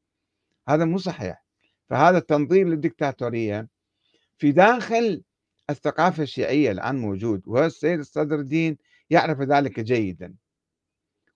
هذا 0.69 0.85
مو 0.85 0.99
صحيح. 0.99 1.45
فهذا 1.90 2.19
التنظير 2.19 2.69
للدكتاتورية 2.69 3.69
في 4.38 4.53
داخل 4.53 5.23
الثقافة 5.71 6.23
الشيعية 6.23 6.71
الآن 6.71 6.97
موجود 6.99 7.43
والسيد 7.47 7.99
الصدر 7.99 8.37
الدين 8.37 8.79
يعرف 9.11 9.40
ذلك 9.40 9.81
جيدا. 9.81 10.35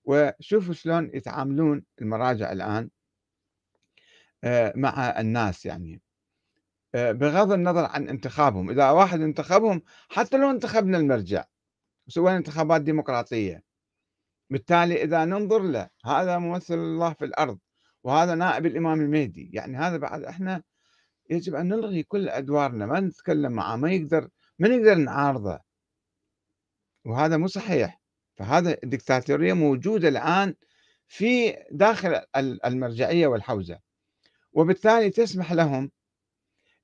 وشوفوا 0.04 0.74
شلون 0.74 1.11
يتعاملون 1.14 1.85
المراجع 2.00 2.52
الآن 2.52 2.90
آه، 4.44 4.72
مع 4.76 5.20
الناس 5.20 5.66
يعني. 5.66 6.00
آه، 6.94 7.12
بغض 7.12 7.52
النظر 7.52 7.85
عن 7.85 8.09
انتخابهم 8.09 8.70
إذا 8.70 8.90
واحد 8.90 9.20
انتخبهم 9.20 9.83
حتى 10.09 10.38
لو 10.38 10.50
انتخبنا 10.50 10.98
المرجع 10.98 11.44
وسوينا 12.07 12.37
انتخابات 12.37 12.83
ديمقراطية 12.83 13.62
بالتالي 14.50 15.02
إذا 15.02 15.24
ننظر 15.24 15.62
له 15.62 15.88
هذا 16.04 16.38
ممثل 16.38 16.74
الله 16.74 17.12
في 17.12 17.24
الأرض 17.24 17.59
وهذا 18.04 18.35
نائب 18.35 18.66
الإمام 18.66 19.00
المهدي. 19.00 19.50
يعني 19.52 19.76
هذا 19.76 19.96
بعد 19.96 20.22
إحنا 20.22 20.62
يجب 21.30 21.54
أن 21.54 21.68
نلغي 21.68 22.02
كل 22.02 22.28
أدوارنا 22.28 22.87
ما 22.87 23.00
نتكلم 23.00 23.52
معه 23.52 23.76
ما 23.76 23.92
يقدر 23.92 24.28
ما 24.59 24.68
نقدر 24.68 24.94
نعارضه. 24.94 25.61
وهذا 27.04 27.37
مو 27.37 27.46
صحيح. 27.46 28.00
فهذا 28.37 28.76
الدكتاتورية 28.85 29.52
موجودة 29.52 30.09
الآن 30.09 30.54
في 31.09 31.57
داخل 31.70 32.20
المرجعية 32.64 33.26
والحوزة. 33.26 33.78
وبالتالي 34.52 35.11
تسمح 35.11 35.52
لهم 35.52 35.90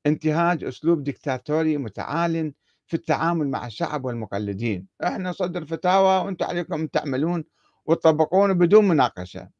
انتهاج 0.07 0.64
أسلوب 0.64 1.05
دكتاتوري 1.05 1.77
متعال 1.77 2.55
في 2.90 2.96
التعامل 2.96 3.48
مع 3.48 3.66
الشعب 3.66 4.05
والمقلدين. 4.05 4.87
إحنا 5.05 5.31
نصدر 5.31 5.64
فتاوى 5.64 6.24
وأنتم 6.24 6.46
عليكم 6.46 6.87
تعملون 6.87 7.44
وتطبقون 7.87 8.55
بدون 8.55 8.88
مناقشة. 8.88 9.50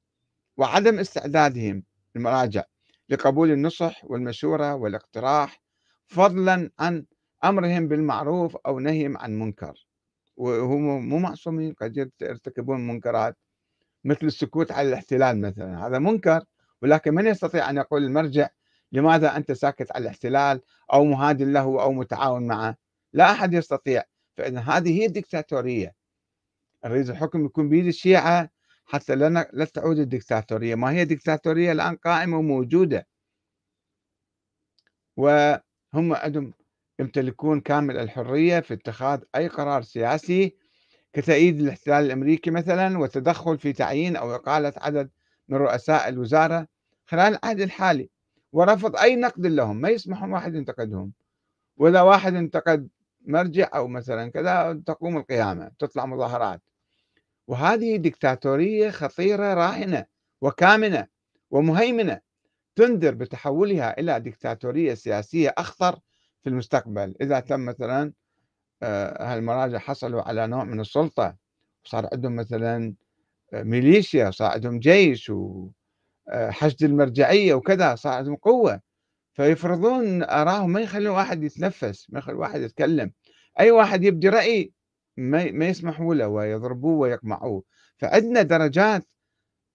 وعدم 0.57 0.99
استعدادهم 0.99 1.83
المراجع 2.17 2.65
لقبول 3.09 3.51
النصح 3.51 4.05
والمشورة 4.05 4.75
والاقتراح 4.75 5.63
فضلا 6.07 6.71
عن 6.79 7.05
أمرهم 7.45 7.89
بالمعروف 7.89 8.57
أو 8.57 8.79
نهيهم 8.79 9.19
عن 9.19 9.39
منكر. 9.39 9.87
وهم 10.37 11.09
مو 11.09 11.19
معصومين 11.19 11.73
قد 11.73 12.11
يرتكبون 12.23 12.87
منكرات 12.87 13.37
مثل 14.05 14.27
السكوت 14.27 14.73
على 14.73 14.89
الاحتلال 14.89 15.41
مثلا. 15.41 15.87
هذا 15.87 15.99
منكر 15.99 16.45
ولكن 16.83 17.15
من 17.15 17.27
يستطيع 17.27 17.71
أن 17.71 17.77
يقول 17.77 18.05
المرجع 18.05 18.49
لماذا 18.93 19.37
أنت 19.37 19.53
ساكت 19.53 19.93
على 19.93 20.03
الاحتلال 20.03 20.61
أو 20.93 21.05
مهاد 21.05 21.43
له 21.43 21.83
أو 21.83 21.93
متعاون 21.93 22.47
معه؟ 22.47 22.80
لا 23.13 23.31
أحد 23.31 23.55
يستطيع. 23.55 24.03
فإذا 24.37 24.61
هذه 24.61 25.01
هي 25.01 25.07
الدكتاتورية 25.07 25.95
نريد 26.85 27.09
الحكم 27.11 27.45
يكون 27.45 27.69
بيد 27.69 27.87
الشيعة 27.87 28.51
حتى 28.85 29.15
لا 29.15 29.51
لا 29.53 29.65
تعود 29.65 29.99
الدكتاتورية. 29.99 30.75
ما 30.75 30.91
هي 30.91 31.05
دكتاتورية 31.05 31.73
الآن 31.73 31.97
قائمة 31.97 32.39
وموجودة. 32.39 33.07
وهم 35.17 36.13
عندهم 36.13 36.53
يمتلكون 37.01 37.61
كامل 37.61 37.97
الحرية 37.97 38.61
في 38.61 38.75
اتخاذ 38.75 39.23
أي 39.37 39.49
قرار 39.49 39.83
سياسي 39.83 40.57
كتأييد 41.13 41.61
الاحتلال 41.61 42.05
الأمريكي 42.05 42.51
مثلا 42.51 42.99
والتدخل 42.99 43.59
في 43.59 43.73
تعيين 43.73 44.17
أو 44.17 44.35
إقالة 44.35 44.73
عدد 44.77 45.11
من 45.49 45.57
رؤساء 45.59 46.09
الوزارة 46.09 46.67
خلال 47.07 47.39
العهد 47.45 47.61
الحالي. 47.61 48.11
ورفض 48.53 48.97
أي 48.97 49.17
نقد 49.17 49.47
لهم 49.47 49.81
ما 49.81 49.89
يسمحون 49.89 50.33
واحد 50.33 50.55
ينتقدهم. 50.55 51.13
وإذا 51.77 52.01
واحد 52.01 52.35
انتقد 52.35 52.89
مرجع 53.27 53.69
أو 53.75 53.89
مثلا 53.89 54.31
كذا 54.31 54.83
تقوم 54.87 55.17
القيامة 55.17 55.71
تطلع 55.79 56.07
مظاهرات. 56.07 56.63
وهذه 57.49 57.97
دكتاتورية 57.97 58.91
خطيرة 58.91 59.55
راهنة 59.55 60.07
وكامنة 60.41 61.07
ومهيمنة 61.51 62.21
تنذر 62.77 63.15
بتحولها 63.15 64.01
إلى 64.01 64.21
دكتاتورية 64.21 64.95
سياسية 64.95 65.55
أخطر 65.59 66.01
في 66.43 66.51
المستقبل. 66.51 67.15
إذا 67.21 67.41
تم 67.41 67.61
مثلا 67.67 68.13
آه، 68.83 69.35
هالمراجع 69.35 69.79
حصلوا 69.79 70.23
على 70.23 70.47
نوع 70.47 70.65
من 70.65 70.81
السلطة 70.81 71.37
وصار 71.85 72.09
عندهم 72.13 72.37
مثلا 72.37 72.95
آه، 73.55 73.63
ميليشيا 73.63 74.31
صار 74.31 74.53
عندهم 74.53 74.79
جيش 74.81 75.31
وحشد 75.31 76.85
آه، 76.85 76.87
المرجعية 76.89 77.55
وكذا 77.55 77.95
صار 77.95 78.13
عندهم 78.13 78.37
قوة. 78.37 78.81
فيفرضون 79.33 80.23
آراهم 80.23 80.71
ما 80.71 80.81
يخلون 80.81 81.07
واحد 81.07 81.43
يتنفس 81.43 82.07
ما 82.11 82.19
يخلون 82.19 82.39
واحد 82.39 82.61
يتكلم. 82.61 83.13
أي 83.61 83.71
واحد 83.71 84.05
يبدي 84.05 84.29
رأي 84.29 84.73
ما 85.17 85.67
يسمحوا 85.69 86.15
له 86.15 86.29
ويضربوه 86.29 86.99
ويقمعوه. 86.99 87.63
فعندنا 87.99 88.43
درجات 88.43 89.07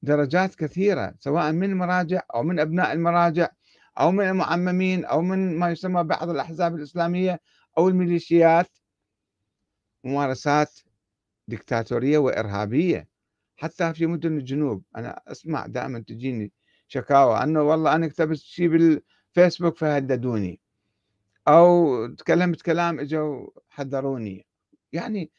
درجات 0.01 0.55
كثيرة 0.55 1.15
سواء 1.19 1.51
من 1.51 1.69
المراجع 1.71 2.21
أو 2.35 2.43
من 2.43 2.59
أبناء 2.59 2.93
المراجع 2.93 3.49
أو 3.99 4.11
من 4.11 4.29
المعممين 4.29 5.05
أو 5.05 5.21
من 5.21 5.57
ما 5.59 5.71
يسمى 5.71 6.03
بعض 6.03 6.29
الأحزاب 6.29 6.75
الإسلامية 6.75 7.39
أو 7.77 7.87
الميليشيات. 7.89 8.77
ممارسات 10.03 10.79
دكتاتورية 11.47 12.17
وإرهابية 12.17 13.07
حتى 13.57 13.93
في 13.93 14.05
مدن 14.05 14.37
الجنوب. 14.37 14.83
أنا 14.95 15.21
أسمع 15.27 15.65
دائما 15.65 15.99
تجيني 15.99 16.51
شكاوى 16.87 17.43
أنه 17.43 17.61
والله 17.61 17.95
أنا 17.95 18.07
كتبت 18.07 18.37
شيء 18.37 19.01
بالفيسبوك 19.35 19.77
فهددوني 19.77 20.59
أو 21.47 22.07
تكلمت 22.07 22.61
كلام 22.61 22.99
إجوا 22.99 23.47
حذروني 23.69 24.45
يعني 24.93 25.31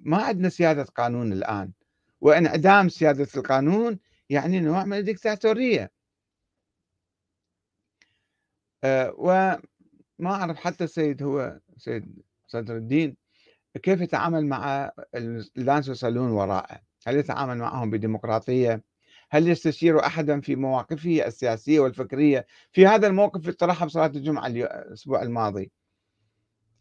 ما 0.00 0.16
عندنا 0.22 0.48
سيادة 0.48 0.82
قانون 0.82 1.32
الآن. 1.32 1.72
وانعدام 2.20 2.88
سيادة 2.88 3.28
القانون 3.36 3.98
يعني 4.30 4.60
نوع 4.60 4.84
من 4.84 4.96
الدكتاتورية 4.98 5.92
أه 8.84 9.14
وما 9.18 9.60
أعرف 10.34 10.56
حتى 10.56 10.84
السيد 10.84 11.22
هو 11.22 11.60
سيد 11.76 12.22
صدر 12.46 12.76
الدين 12.76 13.16
كيف 13.82 14.00
يتعامل 14.00 14.46
مع 14.46 14.92
الناس 15.58 15.88
يصلون 15.88 16.30
وراءه 16.30 16.80
هل 17.06 17.16
يتعامل 17.16 17.58
معهم 17.58 17.90
بديمقراطية؟ 17.90 18.82
هل 19.30 19.48
يستشير 19.48 20.06
أحدا 20.06 20.40
في 20.40 20.56
مواقفه 20.56 21.26
السياسية 21.26 21.80
والفكرية؟ 21.80 22.46
في 22.72 22.86
هذا 22.86 23.06
الموقف 23.06 23.40
اللي 23.40 23.52
طرحه 23.52 23.86
بصلاة 23.86 24.06
الجمعة 24.06 24.46
الأسبوع 24.46 25.22
الماضي. 25.22 25.72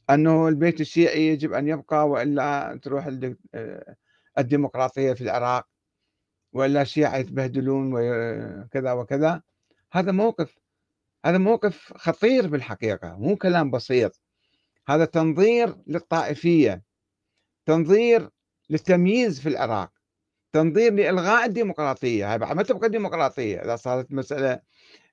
أنه 0.10 0.48
البيت 0.48 0.82
الشيعي 0.82 1.28
يجب 1.28 1.54
أن 1.54 1.68
يبقى 1.68 2.10
وإلا 2.10 2.80
تروح 2.84 3.10
الديمقراطية 4.38 5.14
في 5.14 5.22
العراق 5.22 5.68
وإلا 6.54 6.82
الشيعة 6.82 7.18
يتبهدلون 7.18 7.92
وكذا 7.94 8.92
وكذا. 8.92 9.42
هذا 9.92 10.12
موقف 10.12 10.58
هذا 11.26 11.38
موقف 11.38 11.94
خطير 11.98 12.48
بالحقيقة 12.48 13.18
مو 13.18 13.36
كلام 13.36 13.72
بسيط. 13.72 14.22
هذا 14.88 15.06
تنظير 15.06 15.76
للطائفية 15.88 16.84
تنظير 17.66 18.30
للتمييز 18.70 19.40
في 19.40 19.50
العراق. 19.50 19.99
تنظير 20.52 20.94
لإلغاء 20.94 21.46
الديمقراطية 21.46 22.34
هاي 22.34 22.38
ما 22.38 22.64
تبقى 22.64 22.90
ديمقراطية 22.90 23.62
إذا 23.64 23.76
صارت 23.76 24.12
مسألة 24.12 24.60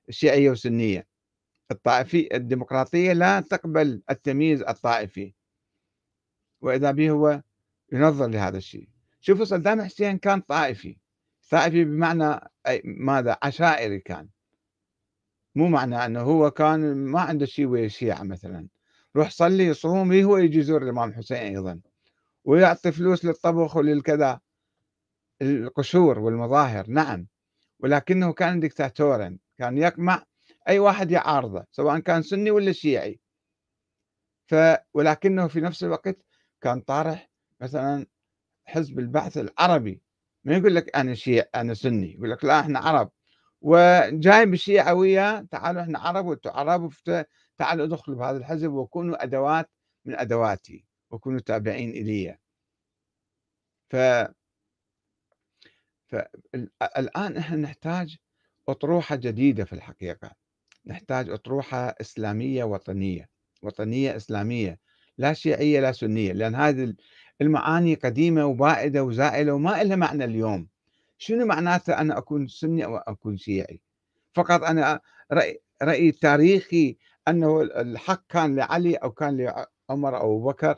شيعية 0.09 0.49
وسنية. 0.49 1.07
الطائفي 1.71 2.35
الديمقراطية 2.35 3.13
لا 3.13 3.39
تقبل 3.39 4.01
التمييز 4.09 4.61
الطائفي. 4.61 5.33
وإذا 6.61 6.91
به 6.91 7.09
هو 7.09 7.41
ينظر 7.91 8.27
لهذا 8.27 8.57
الشيء. 8.57 8.89
شوفوا 9.19 9.45
صدام 9.45 9.81
حسين 9.81 10.17
كان 10.17 10.41
طائفي. 10.41 10.97
طائفي 11.49 11.83
بمعنى 11.83 12.39
ماذا؟ 12.83 13.37
عشائري 13.43 13.99
كان. 13.99 14.29
مو 15.55 15.67
معنى 15.67 16.05
أنه 16.05 16.21
هو 16.21 16.51
كان 16.51 16.95
ما 16.95 17.21
عنده 17.21 17.45
شيء 17.45 17.65
ويا 17.65 17.85
الشيعة 17.85 18.23
مثلا. 18.23 18.67
روح 19.15 19.29
صلي 19.29 19.65
يصوم 19.65 20.13
هو 20.13 20.37
يجي 20.37 20.59
يزور 20.59 20.83
الإمام 20.83 21.13
حسين 21.13 21.37
أيضا. 21.37 21.79
ويعطي 22.43 22.91
فلوس 22.91 23.25
للطبخ 23.25 23.77
وللكذا. 23.77 24.39
القشور 25.41 26.19
والمظاهر 26.19 26.89
نعم. 26.89 27.27
ولكنه 27.79 28.33
كان 28.33 28.59
دكتاتورا 28.59 29.37
كان 29.57 29.77
يقمع 29.77 30.23
أي 30.67 30.79
واحد 30.79 31.11
يعارضه 31.11 31.65
سواء 31.71 31.99
كان 31.99 32.21
سني 32.21 32.51
ولا 32.51 32.71
شيعي. 32.71 33.19
ف 34.47 34.55
ولكنه 34.93 35.47
في 35.47 35.61
نفس 35.61 35.83
الوقت 35.83 36.17
كان 36.61 36.81
طارح 36.81 37.29
مثلا 37.61 38.05
حزب 38.65 38.99
البعث 38.99 39.37
العربي. 39.37 40.01
ما 40.43 40.57
يقول 40.57 40.75
لك 40.75 40.95
أنا 40.95 41.13
شيعي 41.13 41.49
أنا 41.55 41.73
سني 41.73 42.13
يقول 42.13 42.31
لك 42.31 42.45
لا 42.45 42.59
إحنا 42.59 42.79
عرب. 42.79 43.11
وجايب 43.61 44.53
الشيعة 44.53 44.93
وياه 44.93 45.41
تعالوا 45.51 45.81
إحنا 45.81 45.99
عرب 45.99 46.25
وأنتم 46.25 46.49
عرب 46.49 46.93
تعالوا 47.57 47.85
ادخلوا 47.85 48.17
بهذا 48.17 48.37
الحزب 48.37 48.71
وكونوا 48.71 49.23
أدوات 49.23 49.69
من 50.05 50.15
أدواتي 50.19 50.85
وكونوا 51.11 51.39
تابعين 51.39 51.89
إلي. 51.89 52.37
ف 53.89 53.95
فالآن 56.07 57.37
إحنا 57.37 57.57
نحتاج 57.57 58.17
أطروحة 58.69 59.15
جديدة 59.15 59.65
في 59.65 59.73
الحقيقة. 59.73 60.31
نحتاج 60.85 61.29
أطروحة 61.29 61.95
إسلامية 62.01 62.63
وطنية 62.63 63.29
وطنية 63.61 64.15
إسلامية 64.15 64.79
لا 65.17 65.33
شيعية 65.33 65.79
لا 65.79 65.91
سنية 65.91 66.33
لأن 66.33 66.55
هذه 66.55 66.93
المعاني 67.41 67.95
قديمة 67.95 68.45
وبائدة 68.45 69.03
وزائلة 69.03 69.53
وما 69.53 69.83
لها 69.83 69.95
معنى 69.95 70.25
اليوم. 70.25 70.67
شنو 71.17 71.45
معناته 71.45 71.93
أنا 72.01 72.17
أكون 72.17 72.47
سني 72.47 72.85
أو 72.85 72.97
أكون 72.97 73.37
شيعي؟ 73.37 73.81
فقط 74.33 74.63
أنا 74.63 74.99
رأي, 75.31 75.61
رأي 75.81 76.11
تاريخي 76.11 76.97
أنه 77.27 77.61
الحق 77.61 78.27
كان 78.29 78.55
لعلي 78.55 78.95
أو 78.95 79.11
كان 79.11 79.37
لعمر 79.89 80.17
أو 80.17 80.39
بكر. 80.39 80.75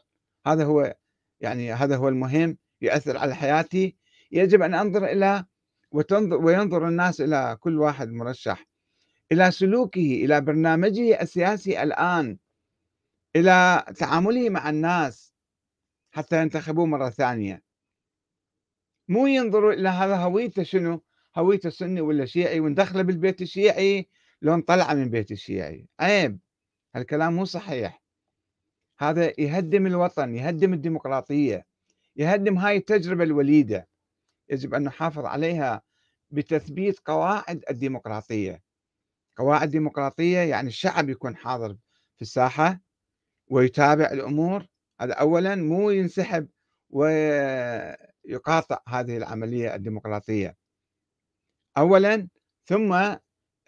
هذا 0.48 0.66
هو 0.66 0.96
يعني 1.42 1.74
هذا 1.74 1.96
هو 1.96 2.10
المهم 2.10 2.58
يؤثر 2.82 3.18
على 3.18 3.36
حياتي. 3.36 3.96
يجب 4.32 4.62
أن 4.62 4.74
أنظر 4.74 5.06
إلى 5.06 5.46
وتنظر 5.92 6.38
وينظر 6.38 6.88
الناس 6.88 7.22
إلى 7.22 7.58
كل 7.60 7.80
واحد 7.80 8.10
مرشح. 8.10 8.66
إلى 9.32 9.52
سلوكه 9.52 10.26
إلى 10.26 10.42
برنامجه 10.42 11.22
السياسي 11.22 11.84
الآن 11.84 12.38
إلى 13.36 13.86
تعامله 13.98 14.50
مع 14.50 14.70
الناس 14.70 15.34
حتى 16.12 16.42
ينتخبوه 16.42 16.86
مرة 16.86 17.10
ثانية. 17.10 17.64
مو 19.08 19.28
ينظروا 19.28 19.74
إلى 19.74 19.90
هذا 19.90 20.16
هويته 20.16 20.64
شنو؟ 20.64 21.04
هويته 21.38 21.70
سني 21.70 22.02
ولا 22.02 22.26
شيعي 22.26 22.60
وندخله 22.60 23.02
بالبيت 23.02 23.42
الشيعي 23.42 24.10
لو 24.42 24.60
طلع 24.62 24.94
من 24.94 25.10
بيت 25.10 25.32
الشيعي. 25.32 25.88
عيب! 26.00 26.40
هالكلام 26.96 27.34
مو 27.34 27.46
صحيح. 27.46 28.02
هذا 29.00 29.34
يهدم 29.40 29.88
الوطن 29.88 30.36
يهدم 30.36 30.74
الديمقراطية 30.74 31.66
يهدم 32.16 32.58
هاي 32.58 32.78
التجربة 32.78 33.24
الوليدة. 33.24 33.89
يجب 34.50 34.74
أن 34.74 34.84
نحافظ 34.84 35.26
عليها 35.26 35.82
بتثبيت 36.32 37.00
قواعد 37.00 37.64
الديمقراطية. 37.70 38.62
قواعد 39.38 39.70
ديمقراطية 39.70 40.40
يعني 40.40 40.68
الشعب 40.68 41.10
يكون 41.10 41.36
حاضر 41.36 41.78
في 42.16 42.22
الساحة 42.22 42.80
ويتابع 43.48 44.06
الأمور. 44.06 44.66
هذا 45.02 45.14
أولا 45.14 45.56
مو 45.56 45.90
ينسحب 45.90 46.48
ويقاطع 46.90 48.80
هذه 48.88 49.18
العملية 49.18 49.76
الديمقراطية. 49.76 50.56
أولا 51.78 52.28
ثم 52.66 53.16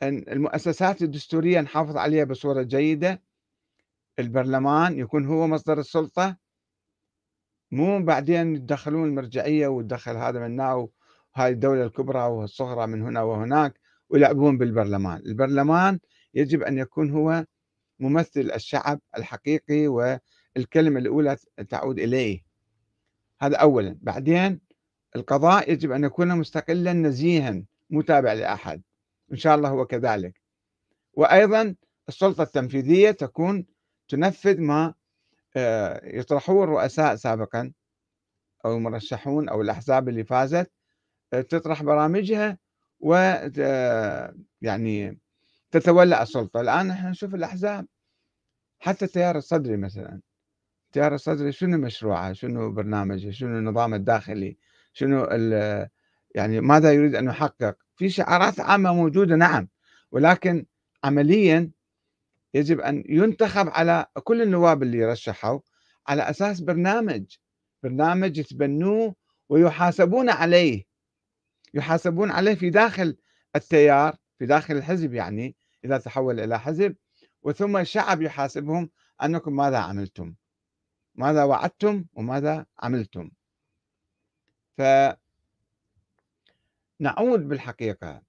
المؤسسات 0.03 1.01
الدستورية 1.01 1.61
نحافظ 1.61 1.97
عليها 1.97 2.23
بصورة 2.23 2.61
جيدة. 2.61 3.21
البرلمان 4.19 4.99
يكون 4.99 5.25
هو 5.25 5.47
مصدر 5.47 5.79
السلطة. 5.79 6.37
مو 7.71 8.05
بعدين 8.05 8.55
يدخلون 8.55 9.07
المرجعية 9.09 9.67
وتدخل 9.67 10.17
هذا 10.17 10.39
من 10.39 10.59
هنا 10.59 10.73
وهاي 10.73 11.51
الدولة 11.51 11.83
الكبرى 11.83 12.23
والصغرى 12.23 12.87
من 12.87 13.01
هنا 13.01 13.21
وهناك 13.21 13.79
ويلعبون 14.09 14.57
بالبرلمان. 14.57 15.17
البرلمان 15.17 15.99
يجب 16.33 16.63
أن 16.63 16.77
يكون 16.77 17.11
هو 17.11 17.45
ممثل 17.99 18.51
الشعب 18.55 18.99
الحقيقي 19.17 19.87
والكلمة 19.87 20.99
الأولى 20.99 21.37
تعود 21.69 21.99
إليه. 21.99 22.43
هذا 23.41 23.57
أولا. 23.57 23.97
بعدين 24.01 24.59
القضاء 25.15 25.71
يجب 25.71 25.91
أن 25.91 26.03
يكون 26.03 26.37
مستقلا 26.37 26.93
نزيها 26.93 27.63
متابع 27.89 28.33
لأحد. 28.33 28.81
إن 29.31 29.37
شاء 29.37 29.55
الله 29.55 29.69
هو 29.69 29.85
كذلك. 29.85 30.41
وأيضا 31.13 31.75
السلطة 32.09 32.43
التنفيذية 32.43 33.11
تكون 33.11 33.65
تنفذ 34.07 34.61
ما 34.61 34.93
يطرحوه 36.03 36.63
الرؤساء 36.63 37.15
سابقا 37.15 37.71
أو 38.65 38.77
المرشحون 38.77 39.49
أو 39.49 39.61
الأحزاب 39.61 40.09
اللي 40.09 40.23
فازت 40.23 40.71
آه، 41.33 41.41
تطرح 41.41 41.83
برامجها 41.83 42.57
و 42.99 43.15
يعني 44.61 45.19
تتولى 45.71 46.21
السلطة. 46.21 46.61
الآن 46.61 46.87
نحن 46.87 47.07
نشوف 47.07 47.35
الأحزاب 47.35 47.87
حتى 48.79 49.05
التيار 49.05 49.37
الصدري 49.37 49.77
مثلا 49.77 50.21
التيار 50.85 51.15
الصدري 51.15 51.51
شنو 51.51 51.77
مشروعه؟ 51.77 52.33
شنو 52.33 52.71
برنامجه؟ 52.71 53.31
شنو 53.31 53.57
النظام 53.57 53.93
الداخلي؟ 53.93 54.57
شنو 54.93 55.25
يعني 56.35 56.61
ماذا 56.61 56.93
يريد 56.93 57.15
أن 57.15 57.25
يحقق؟ 57.25 57.77
في 57.95 58.09
شعارات 58.09 58.59
عامة 58.59 58.93
موجودة 58.93 59.35
نعم 59.35 59.67
ولكن 60.11 60.65
عمليا 61.03 61.71
يجب 62.53 62.79
أن 62.79 63.03
ينتخب 63.09 63.69
على 63.69 64.05
كل 64.23 64.41
النواب 64.41 64.83
اللي 64.83 65.05
رشحوا 65.05 65.59
على 66.07 66.29
أساس 66.29 66.59
برنامج 66.59 67.35
برنامج 67.83 68.37
يتبنوه 68.37 69.15
ويحاسبون 69.49 70.29
عليه. 70.29 70.85
يحاسبون 71.73 72.31
عليه 72.31 72.55
في 72.55 72.69
داخل 72.69 73.17
التيار 73.55 74.15
في 74.39 74.45
داخل 74.45 74.77
الحزب 74.77 75.13
يعني 75.13 75.55
إذا 75.85 75.97
تحول 75.97 76.39
إلى 76.39 76.59
حزب 76.59 76.95
وثم 77.43 77.77
الشعب 77.77 78.21
يحاسبهم 78.21 78.89
أنكم 79.23 79.55
ماذا 79.55 79.77
عملتم؟ 79.77 80.33
ماذا 81.15 81.43
وعدتم؟ 81.43 82.05
وماذا 82.13 82.65
عملتم؟ 82.79 83.31
فنعود 84.77 85.17
بالحقيقة 87.47 88.21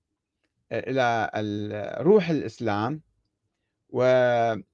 إلى 0.72 1.30
روح 2.00 2.28
الإسلام 2.28 3.02
وننبذ 3.92 4.64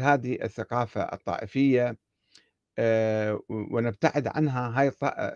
هذه 0.00 0.38
الثقافة 0.42 1.02
الطائفية 1.02 1.96
آه، 2.78 3.40
ونبتعد 3.48 4.26
عنها. 4.26 4.80
هاي 4.80 4.92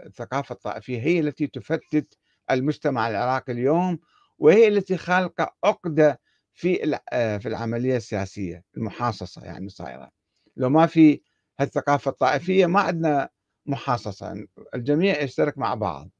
الثقافة 0.06 0.52
الطائفية 0.52 1.00
هي 1.00 1.20
التي 1.20 1.46
تفتت 1.46 2.18
المجتمع 2.50 3.08
العراقي 3.08 3.52
اليوم 3.52 3.98
وهي 4.38 4.68
التي 4.68 4.96
خالقة 4.96 5.54
عقدة 5.64 6.20
في 6.54 6.98
آه، 7.12 7.38
في 7.38 7.48
العملية 7.48 7.96
السياسية 7.96 8.64
المحاصصة 8.76 9.44
يعني 9.44 9.68
صايرة 9.68 10.10
لو 10.56 10.70
ما 10.70 10.86
في 10.86 11.20
هالثقافة 11.60 12.10
الطائفية 12.10 12.66
ما 12.66 12.80
عندنا 12.80 13.28
محاصصة. 13.66 14.46
الجميع 14.74 15.22
يشترك 15.22 15.58
مع 15.58 15.74
بعض. 15.74 16.10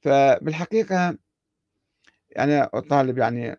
فبالحقيقة 0.00 1.18
يعني 2.30 2.62
أطالب 2.62 3.18
يعني 3.18 3.56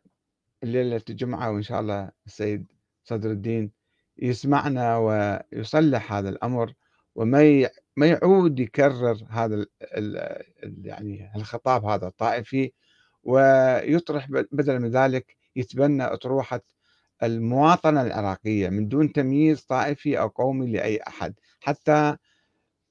الليلة 0.63 1.01
الجمعة 1.09 1.51
وإن 1.51 1.61
شاء 1.61 1.79
الله 1.79 2.11
السيد 2.25 2.65
صدر 3.03 3.31
الدين 3.31 3.71
يسمعنا 4.17 4.97
ويصلح 4.97 6.13
هذا 6.13 6.29
الأمر 6.29 6.73
وما 7.15 7.69
ما 7.95 8.05
يعود 8.07 8.59
يكرر 8.59 9.17
هذا 9.29 9.55
ال 9.55 9.67
ال 9.83 10.85
يعني 10.85 11.31
الخطاب 11.35 11.85
هذا 11.85 12.07
الطائفي 12.07 12.71
ويطرح 13.23 14.27
بدلا 14.31 14.79
من 14.79 14.89
ذلك 14.91 15.35
يتبنى 15.55 16.03
أطروحة 16.03 16.61
المواطنة 17.23 18.01
العراقية 18.01 18.69
من 18.69 18.87
دون 18.87 19.11
تمييز 19.13 19.61
طائفي 19.61 20.19
أو 20.19 20.27
قومي 20.27 20.71
لأي 20.71 20.99
أحد. 21.07 21.33
حتى 21.59 22.17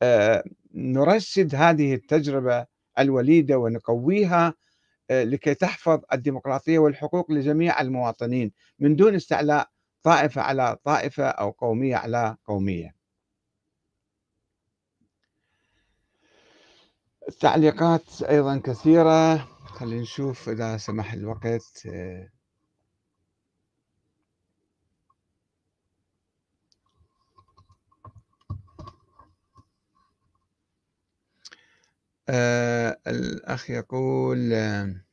آه، 0.02 0.44
نرشد 0.74 1.54
هذه 1.54 1.94
التجربة 1.94 2.66
الوليدة 2.98 3.58
ونقويها 3.58 4.54
لكي 5.10 5.54
تحفظ 5.54 6.00
الديمقراطية 6.12 6.78
والحقوق 6.78 7.30
لجميع 7.30 7.80
المواطنين 7.80 8.52
من 8.78 8.96
دون 8.96 9.14
استعلاء 9.14 9.68
طائفة 10.02 10.42
على 10.42 10.76
طائفة 10.84 11.24
أو 11.24 11.50
قومية 11.50 11.96
على 11.96 12.36
قومية. 12.44 12.94
التعليقات 17.28 18.22
أيضا 18.22 18.58
كثيرة. 18.58 19.36
خلينا 19.64 20.02
نشوف 20.02 20.48
إذا 20.48 20.76
سمح 20.76 21.12
الوقت 21.12 21.88
آه، 32.30 33.00
الأخ 33.06 33.70
يقول 33.70 34.52
آه 34.52 35.04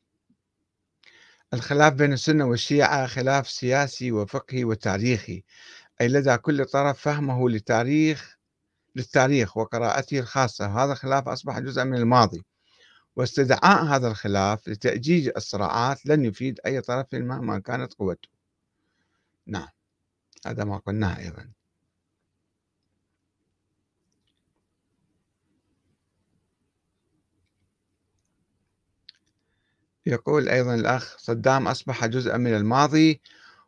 الخلاف 1.53 1.93
بين 1.93 2.13
السنة 2.13 2.45
والشيعة 2.45 3.07
خلاف 3.07 3.49
سياسي 3.49 4.11
وفقهي 4.11 4.63
وتاريخي 4.63 5.43
أي 6.01 6.07
لدى 6.07 6.37
كل 6.37 6.65
طرف 6.65 6.99
فهمه 6.99 7.49
لتاريخ 7.49 8.37
للتاريخ 8.95 9.57
وقراءته 9.57 10.19
الخاصة. 10.19 10.83
هذا 10.83 10.91
الخلاف 10.91 11.27
أصبح 11.27 11.59
جزءا 11.59 11.83
من 11.83 11.97
الماضي 11.97 12.45
واستدعاء 13.15 13.85
هذا 13.85 14.07
الخلاف 14.07 14.67
لتأجيج 14.69 15.31
الصراعات 15.37 16.05
لن 16.05 16.25
يفيد 16.25 16.59
أي 16.65 16.81
طرف 16.81 17.07
مهما 17.13 17.59
كانت 17.59 17.93
قوته. 17.93 18.29
نعم 19.47 19.67
هذا 20.45 20.63
ما 20.63 20.77
قلناه 20.77 21.19
أيضا. 21.19 21.56
يقول 30.07 30.49
أيضا 30.49 30.75
الأخ 30.75 31.17
صدام 31.17 31.67
أصبح 31.67 32.05
جزءا 32.05 32.37
من 32.37 32.53
الماضي 32.55 33.21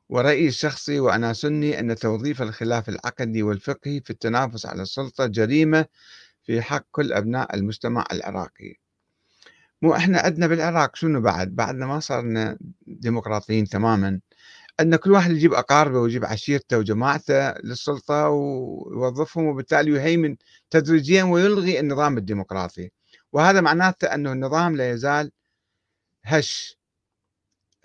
ورأيي 0.10 0.48
الشخصي 0.48 1.00
وأنا 1.00 1.34
سني 1.34 1.80
أن 1.80 1.96
توظيف 1.96 2.42
الخلاف 2.42 2.90
العقدي 2.90 3.44
والفقهي 3.44 4.02
في 4.02 4.10
التنافس 4.10 4.66
على 4.66 4.82
السلطة 4.82 5.26
جريمة 5.26 5.86
في 6.44 6.62
حق 6.62 6.86
كل 6.92 7.14
أبناء 7.14 7.56
المجتمع 7.56 8.06
العراقي. 8.12 8.76
مو 9.82 9.96
إحنا 9.96 10.20
عندنا 10.20 10.48
بالعراق 10.48 10.96
شنو 10.96 11.22
بعد؟ 11.22 11.56
بعدنا 11.56 11.86
ما 11.86 12.00
صرنا 12.00 12.58
ديمقراطيين 12.88 13.66
تماما. 13.66 14.20
أن 14.80 14.96
كل 14.96 15.12
واحد 15.12 15.32
يجيب 15.32 15.54
أقاربه 15.54 16.00
ويجيب 16.00 16.26
عشيرته 16.26 16.78
وجماعته 16.78 17.52
للسلطة 17.52 18.30
ويوظفهم 18.30 19.46
وبالتالي 19.46 19.92
يهيمن 19.92 20.36
تدريجيا 20.70 21.24
ويلغي 21.24 21.80
النظام 21.80 22.18
الديمقراطي. 22.18 22.92
وهذا 23.34 23.62
معناته 23.62 24.06
أنه 24.08 24.32
النظام 24.32 24.76
لا 24.76 24.92
يزال 24.92 25.32
هش 26.24 26.78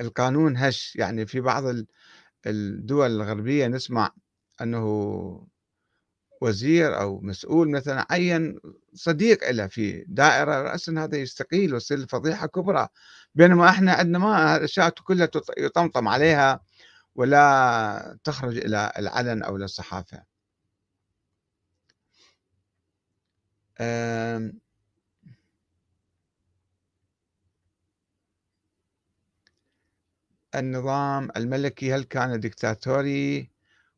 القانون 0.01 0.57
هش. 0.57 0.97
يعني 0.97 1.26
في 1.26 1.41
بعض 1.41 1.64
الدول 2.47 3.11
الغربية 3.11 3.66
نسمع 3.66 4.12
أنه 4.62 5.47
وزير 6.43 7.01
أو 7.01 7.20
مسؤول 7.20 7.70
مثلا 7.70 8.07
عين 8.11 8.61
صديق 8.95 9.51
له 9.51 9.66
في 9.66 10.05
دائرة 10.09 10.62
رأسا 10.62 10.93
هذا 10.99 11.16
يستقيل 11.18 11.74
ويصير 11.74 12.07
فضيحة 12.07 12.47
كبرى. 12.47 12.89
بينما 13.35 13.68
إحنا 13.70 13.93
عندنا 13.93 14.18
ما 14.18 14.57
الأشياء 14.57 14.91
كلها 14.91 15.28
يطمطم 15.59 16.09
عليها 16.09 16.61
ولا 17.14 18.18
تخرج 18.24 18.57
إلى 18.59 18.93
العلن 18.99 19.43
أو 19.43 19.57
إلى 19.57 19.64
الصحافة. 19.64 20.24
النظام 30.55 31.28
الملكي 31.36 31.94
هل 31.94 32.05
كان 32.05 32.40
دكتاتوري 32.40 33.50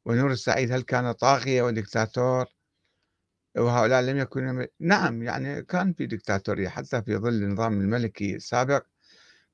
ونور 0.04 0.30
السعيد 0.30 0.72
هل 0.72 0.82
كان 0.82 1.12
طاغية 1.12 1.62
ودكتاتور 1.62 2.46
وهؤلاء 3.57 4.02
لم 4.02 4.16
يكونوا 4.18 4.66
نعم 4.80 5.22
يعني 5.22 5.62
كان 5.62 5.92
في 5.92 6.07
دكتاتورية 6.07 6.68
حتى 6.68 7.02
في 7.02 7.16
ظل 7.16 7.34
النظام 7.34 7.80
الملكي 7.80 8.34
السابق 8.36 8.86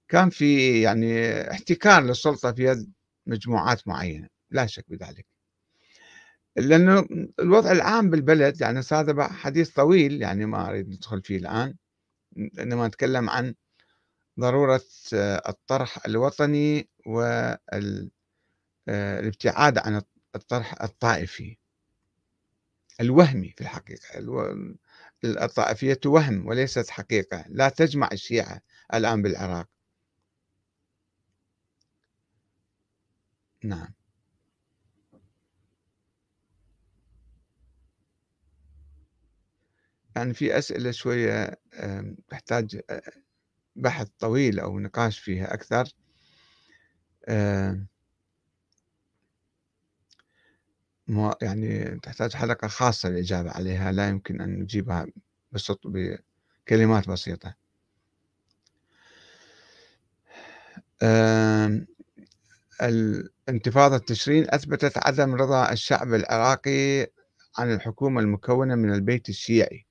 كان 0.08 0.30
في 0.30 0.80
يعني 0.82 1.40
احتكار 1.50 2.02
للسلطة 2.02 2.52
في 2.52 2.64
يد 2.64 2.92
مجموعات 3.26 3.88
معينة 3.88 4.28
لا 4.50 4.66
شك 4.66 4.84
بذلك. 4.88 5.26
لأنه 6.56 7.08
الوضع 7.40 7.72
العام 7.72 8.10
بالبلد 8.10 8.60
يعني 8.60 8.80
هذا 8.92 9.22
حديث 9.22 9.70
طويل 9.70 10.22
يعني 10.22 10.46
ما 10.46 10.68
أريد 10.68 10.88
ندخل 10.88 11.22
فيه 11.22 11.36
الآن 11.36 11.74
إنما 12.58 12.88
نتكلم 12.88 13.30
عن 13.30 13.54
ضرورة 14.40 14.80
الطرح 15.48 16.06
الوطني 16.06 16.88
والابتعاد 18.88 19.78
عن 19.78 20.02
الطرح 20.36 20.82
الطائفي. 20.82 21.56
الوهمي 23.00 23.48
في 23.56 23.60
الحقيقة 23.60 24.18
الطائفية 25.24 26.00
وهم 26.06 26.46
وليست 26.46 26.90
حقيقة. 26.90 27.44
لا 27.48 27.68
تجمع 27.68 28.08
الشيعة 28.12 28.60
الآن 28.94 29.22
بالعراق. 29.22 29.68
نعم. 33.64 33.94
يعني 40.16 40.34
في 40.34 40.58
أسئلة 40.58 40.90
شوية 40.90 41.58
تحتاج 42.28 42.80
بحث 43.76 44.08
طويل 44.18 44.60
أو 44.60 44.78
نقاش 44.78 45.18
فيها 45.18 45.54
أكثر 45.54 45.84
يعني 51.42 51.98
تحتاج 52.02 52.34
حلقة 52.34 52.68
خاصة 52.68 53.08
للإجابة 53.08 53.50
عليها 53.50 53.92
لا 53.92 54.08
يمكن 54.08 54.40
أن 54.40 54.60
نجيبها 54.60 55.06
بكلمات 55.84 57.08
بسيطة. 57.08 57.54
الانتفاضة 62.82 63.98
تشرين 63.98 64.46
أثبتت 64.50 65.06
عدم 65.06 65.34
رضا 65.34 65.72
الشعب 65.72 66.14
العراقي 66.14 67.06
عن 67.58 67.72
الحكومة 67.72 68.20
المكونة 68.20 68.74
من 68.74 68.94
البيت 68.94 69.28
الشيعي. 69.28 69.86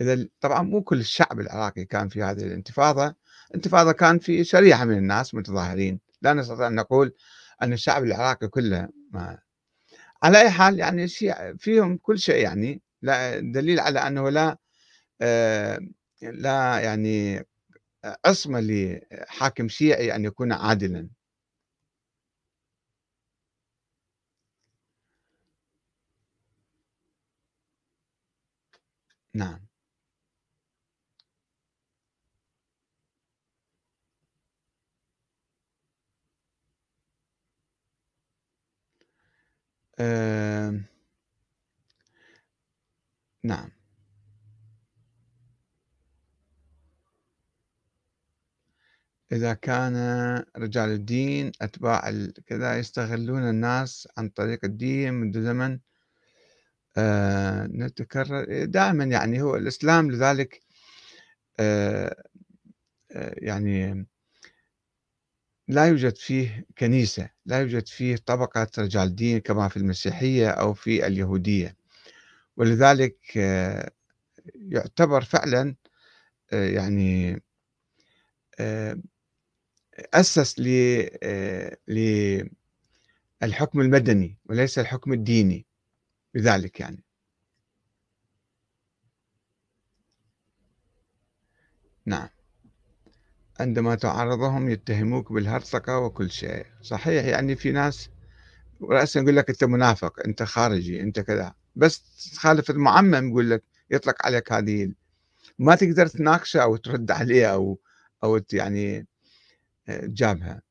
إذا 0.00 0.28
طبعا 0.40 0.62
مو 0.62 0.82
كل 0.82 1.00
الشعب 1.00 1.40
العراقي 1.40 1.84
كان 1.84 2.08
في 2.08 2.22
هذه 2.22 2.42
الانتفاضة. 2.42 3.14
انتفاضة 3.54 3.92
كان 3.92 4.18
في 4.18 4.44
شريحة 4.44 4.84
من 4.84 4.98
الناس 4.98 5.34
متظاهرين. 5.34 6.00
لا 6.22 6.34
نستطيع 6.34 6.66
أن 6.66 6.74
نقول 6.74 7.14
أن 7.62 7.72
الشعب 7.72 8.04
العراقي 8.04 8.48
كله 8.48 8.88
ما. 9.12 9.38
على 10.22 10.40
أي 10.42 10.50
حال 10.50 10.78
يعني 10.80 11.04
الشيعة 11.04 11.54
فيهم 11.58 11.96
كل 11.98 12.18
شيء 12.18 12.36
يعني. 12.44 12.82
لا 13.02 13.40
دليل 13.40 13.80
على 13.80 14.00
أنه 14.00 14.30
لا 14.30 14.58
آه 15.22 15.80
لا 16.22 16.80
يعني 16.80 17.46
عصمة 18.26 18.60
لحاكم 18.60 19.68
شيعي 19.68 20.16
أن 20.16 20.24
يكون 20.24 20.52
عادلا. 20.52 21.08
نعم. 29.34 29.65
آه 39.98 40.80
نعم. 43.44 43.70
إذا 49.32 49.54
كان 49.54 49.96
رجال 50.56 50.88
الدين 50.90 51.52
أتباع 51.62 52.10
كذا 52.46 52.78
يستغلون 52.78 53.48
الناس 53.50 54.08
عن 54.18 54.28
طريق 54.28 54.64
الدين 54.64 55.14
منذ 55.14 55.42
زمن. 55.44 55.78
آه 56.96 57.66
نتكرر 57.66 58.64
دائما 58.64 59.04
يعني 59.04 59.42
هو 59.42 59.56
الإسلام 59.56 60.10
لذلك 60.10 60.60
آه 61.60 62.24
آه 63.12 63.34
يعني 63.38 64.06
لا 65.68 65.86
يوجد 65.86 66.16
فيه 66.16 66.66
كنيسة 66.78 67.30
لا 67.46 67.60
يوجد 67.60 67.88
فيه 67.88 68.16
طبقة 68.16 68.66
رجال 68.78 69.16
دين 69.16 69.38
كما 69.38 69.68
في 69.68 69.76
المسيحية 69.76 70.48
أو 70.50 70.74
في 70.74 71.06
اليهودية. 71.06 71.76
ولذلك 72.56 73.18
آه، 73.38 73.90
يعتبر 74.56 75.22
فعلا 75.24 75.76
آه، 76.52 76.68
يعني 76.68 77.42
آه، 78.60 78.96
أسس 80.14 80.58
للحكم 83.42 83.80
المدني 83.80 84.38
وليس 84.46 84.78
الحكم 84.78 85.12
الديني 85.12 85.66
بذلك 86.34 86.80
يعني. 86.80 87.04
نعم. 92.06 92.28
عندما 93.60 93.94
تعرضهم 93.94 94.68
يتهموك 94.70 95.32
بالهرطقة 95.32 95.98
وكل 95.98 96.30
شيء. 96.30 96.66
صحيح 96.82 97.24
يعني 97.24 97.56
في 97.56 97.72
ناس 97.72 98.10
رأسا 98.82 99.20
يقول 99.20 99.36
لك 99.36 99.50
أنت 99.50 99.64
منافق 99.64 100.20
أنت 100.26 100.42
خارجي 100.42 101.02
أنت 101.02 101.20
كذا. 101.20 101.54
بس 101.76 102.02
تخالف 102.34 102.70
المعمم 102.70 103.28
يقول 103.30 103.50
لك 103.50 103.64
يطلق 103.90 104.26
عليك 104.26 104.52
هذه 104.52 104.92
ما 105.58 105.74
تقدر 105.76 106.06
تناقشه 106.06 106.62
أو 106.62 106.76
ترد 106.76 107.10
عليه 107.10 107.52
أو 107.54 107.80
أو 108.24 108.40
يعني 108.52 109.06
آه، 109.88 110.00
تجابهه 110.06 110.62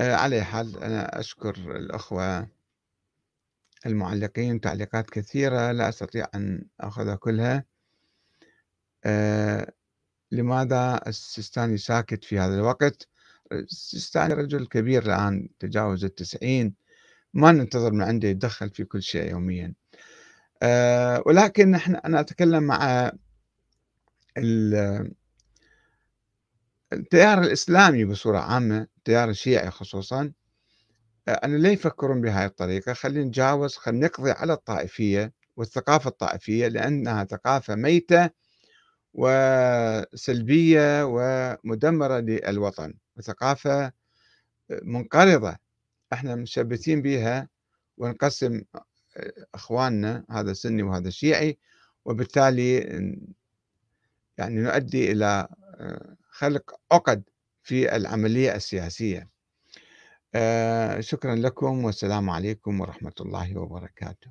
آه، 0.00 0.14
على 0.14 0.44
حال 0.44 0.76
أنا 0.84 1.20
أشكر 1.20 1.54
الأخوة 1.76 2.48
المعلقين 3.86 4.60
تعليقات 4.60 5.10
كثيرة 5.10 5.72
لا 5.72 5.88
أستطيع 5.88 6.26
أن 6.34 6.64
أخذها 6.80 7.16
كلها. 7.16 7.56
آه، 7.56 7.64
لماذا 10.32 11.00
السيستاني 11.06 11.78
ساكت 11.78 12.24
في 12.24 12.38
هذا 12.38 12.54
الوقت؟ 12.54 13.08
السيستاني 13.52 14.34
رجل 14.34 14.66
كبير 14.66 15.02
الآن 15.02 15.48
تجاوز 15.58 16.04
التسعين 16.04 16.74
ما 17.34 17.52
ننتظر 17.52 17.92
من 17.92 18.02
عنده 18.02 18.28
يتدخل 18.28 18.70
في 18.70 18.84
كل 18.84 19.02
شيء 19.02 19.30
يوميا. 19.30 19.74
أه 20.62 21.22
ولكن 21.26 21.70
نحن 21.70 21.94
أنا 21.94 22.20
أتكلم 22.20 22.62
مع 22.62 23.12
التيار 26.92 27.42
الإسلامي 27.42 28.04
بصورة 28.04 28.38
عامة 28.38 28.86
التيار 28.98 29.30
الشيعي 29.30 29.70
خصوصا. 29.70 30.32
آه، 31.28 31.40
أنا 31.44 31.56
لا 31.56 31.70
يفكرون 31.72 32.20
بهذه 32.20 32.46
الطريقة. 32.46 32.92
خلينا 32.92 33.24
نتجاوز 33.24 33.76
خلينا 33.76 34.06
نقضي 34.06 34.30
على 34.30 34.52
الطائفية 34.52 35.32
والثقافة 35.56 36.08
الطائفية 36.08 36.68
لأنها 36.68 37.24
ثقافة 37.24 37.74
ميتة 37.74 38.30
وسلبية 39.14 41.04
ومدمرة 41.04 42.18
للوطن 42.18 42.94
وثقافة 43.16 43.92
منقرضة. 44.82 45.56
إحنا 46.12 46.34
مشبثين 46.34 47.02
بها 47.02 47.48
ونقسم 47.96 48.62
إخواننا 49.54 50.24
هذا 50.30 50.52
سني 50.52 50.82
وهذا 50.82 51.10
شيعي 51.10 51.58
وبالتالي 52.04 52.78
يعني 54.38 54.60
نؤدي 54.60 55.12
إلى 55.12 55.48
خلق 56.28 56.80
عقد 56.92 57.22
في 57.62 57.96
العملية 57.96 58.54
السياسية. 58.54 59.28
شكرا 61.00 61.34
لكم 61.34 61.84
والسلام 61.84 62.30
عليكم 62.30 62.80
ورحمة 62.80 63.12
الله 63.20 63.58
وبركاته. 63.58 64.30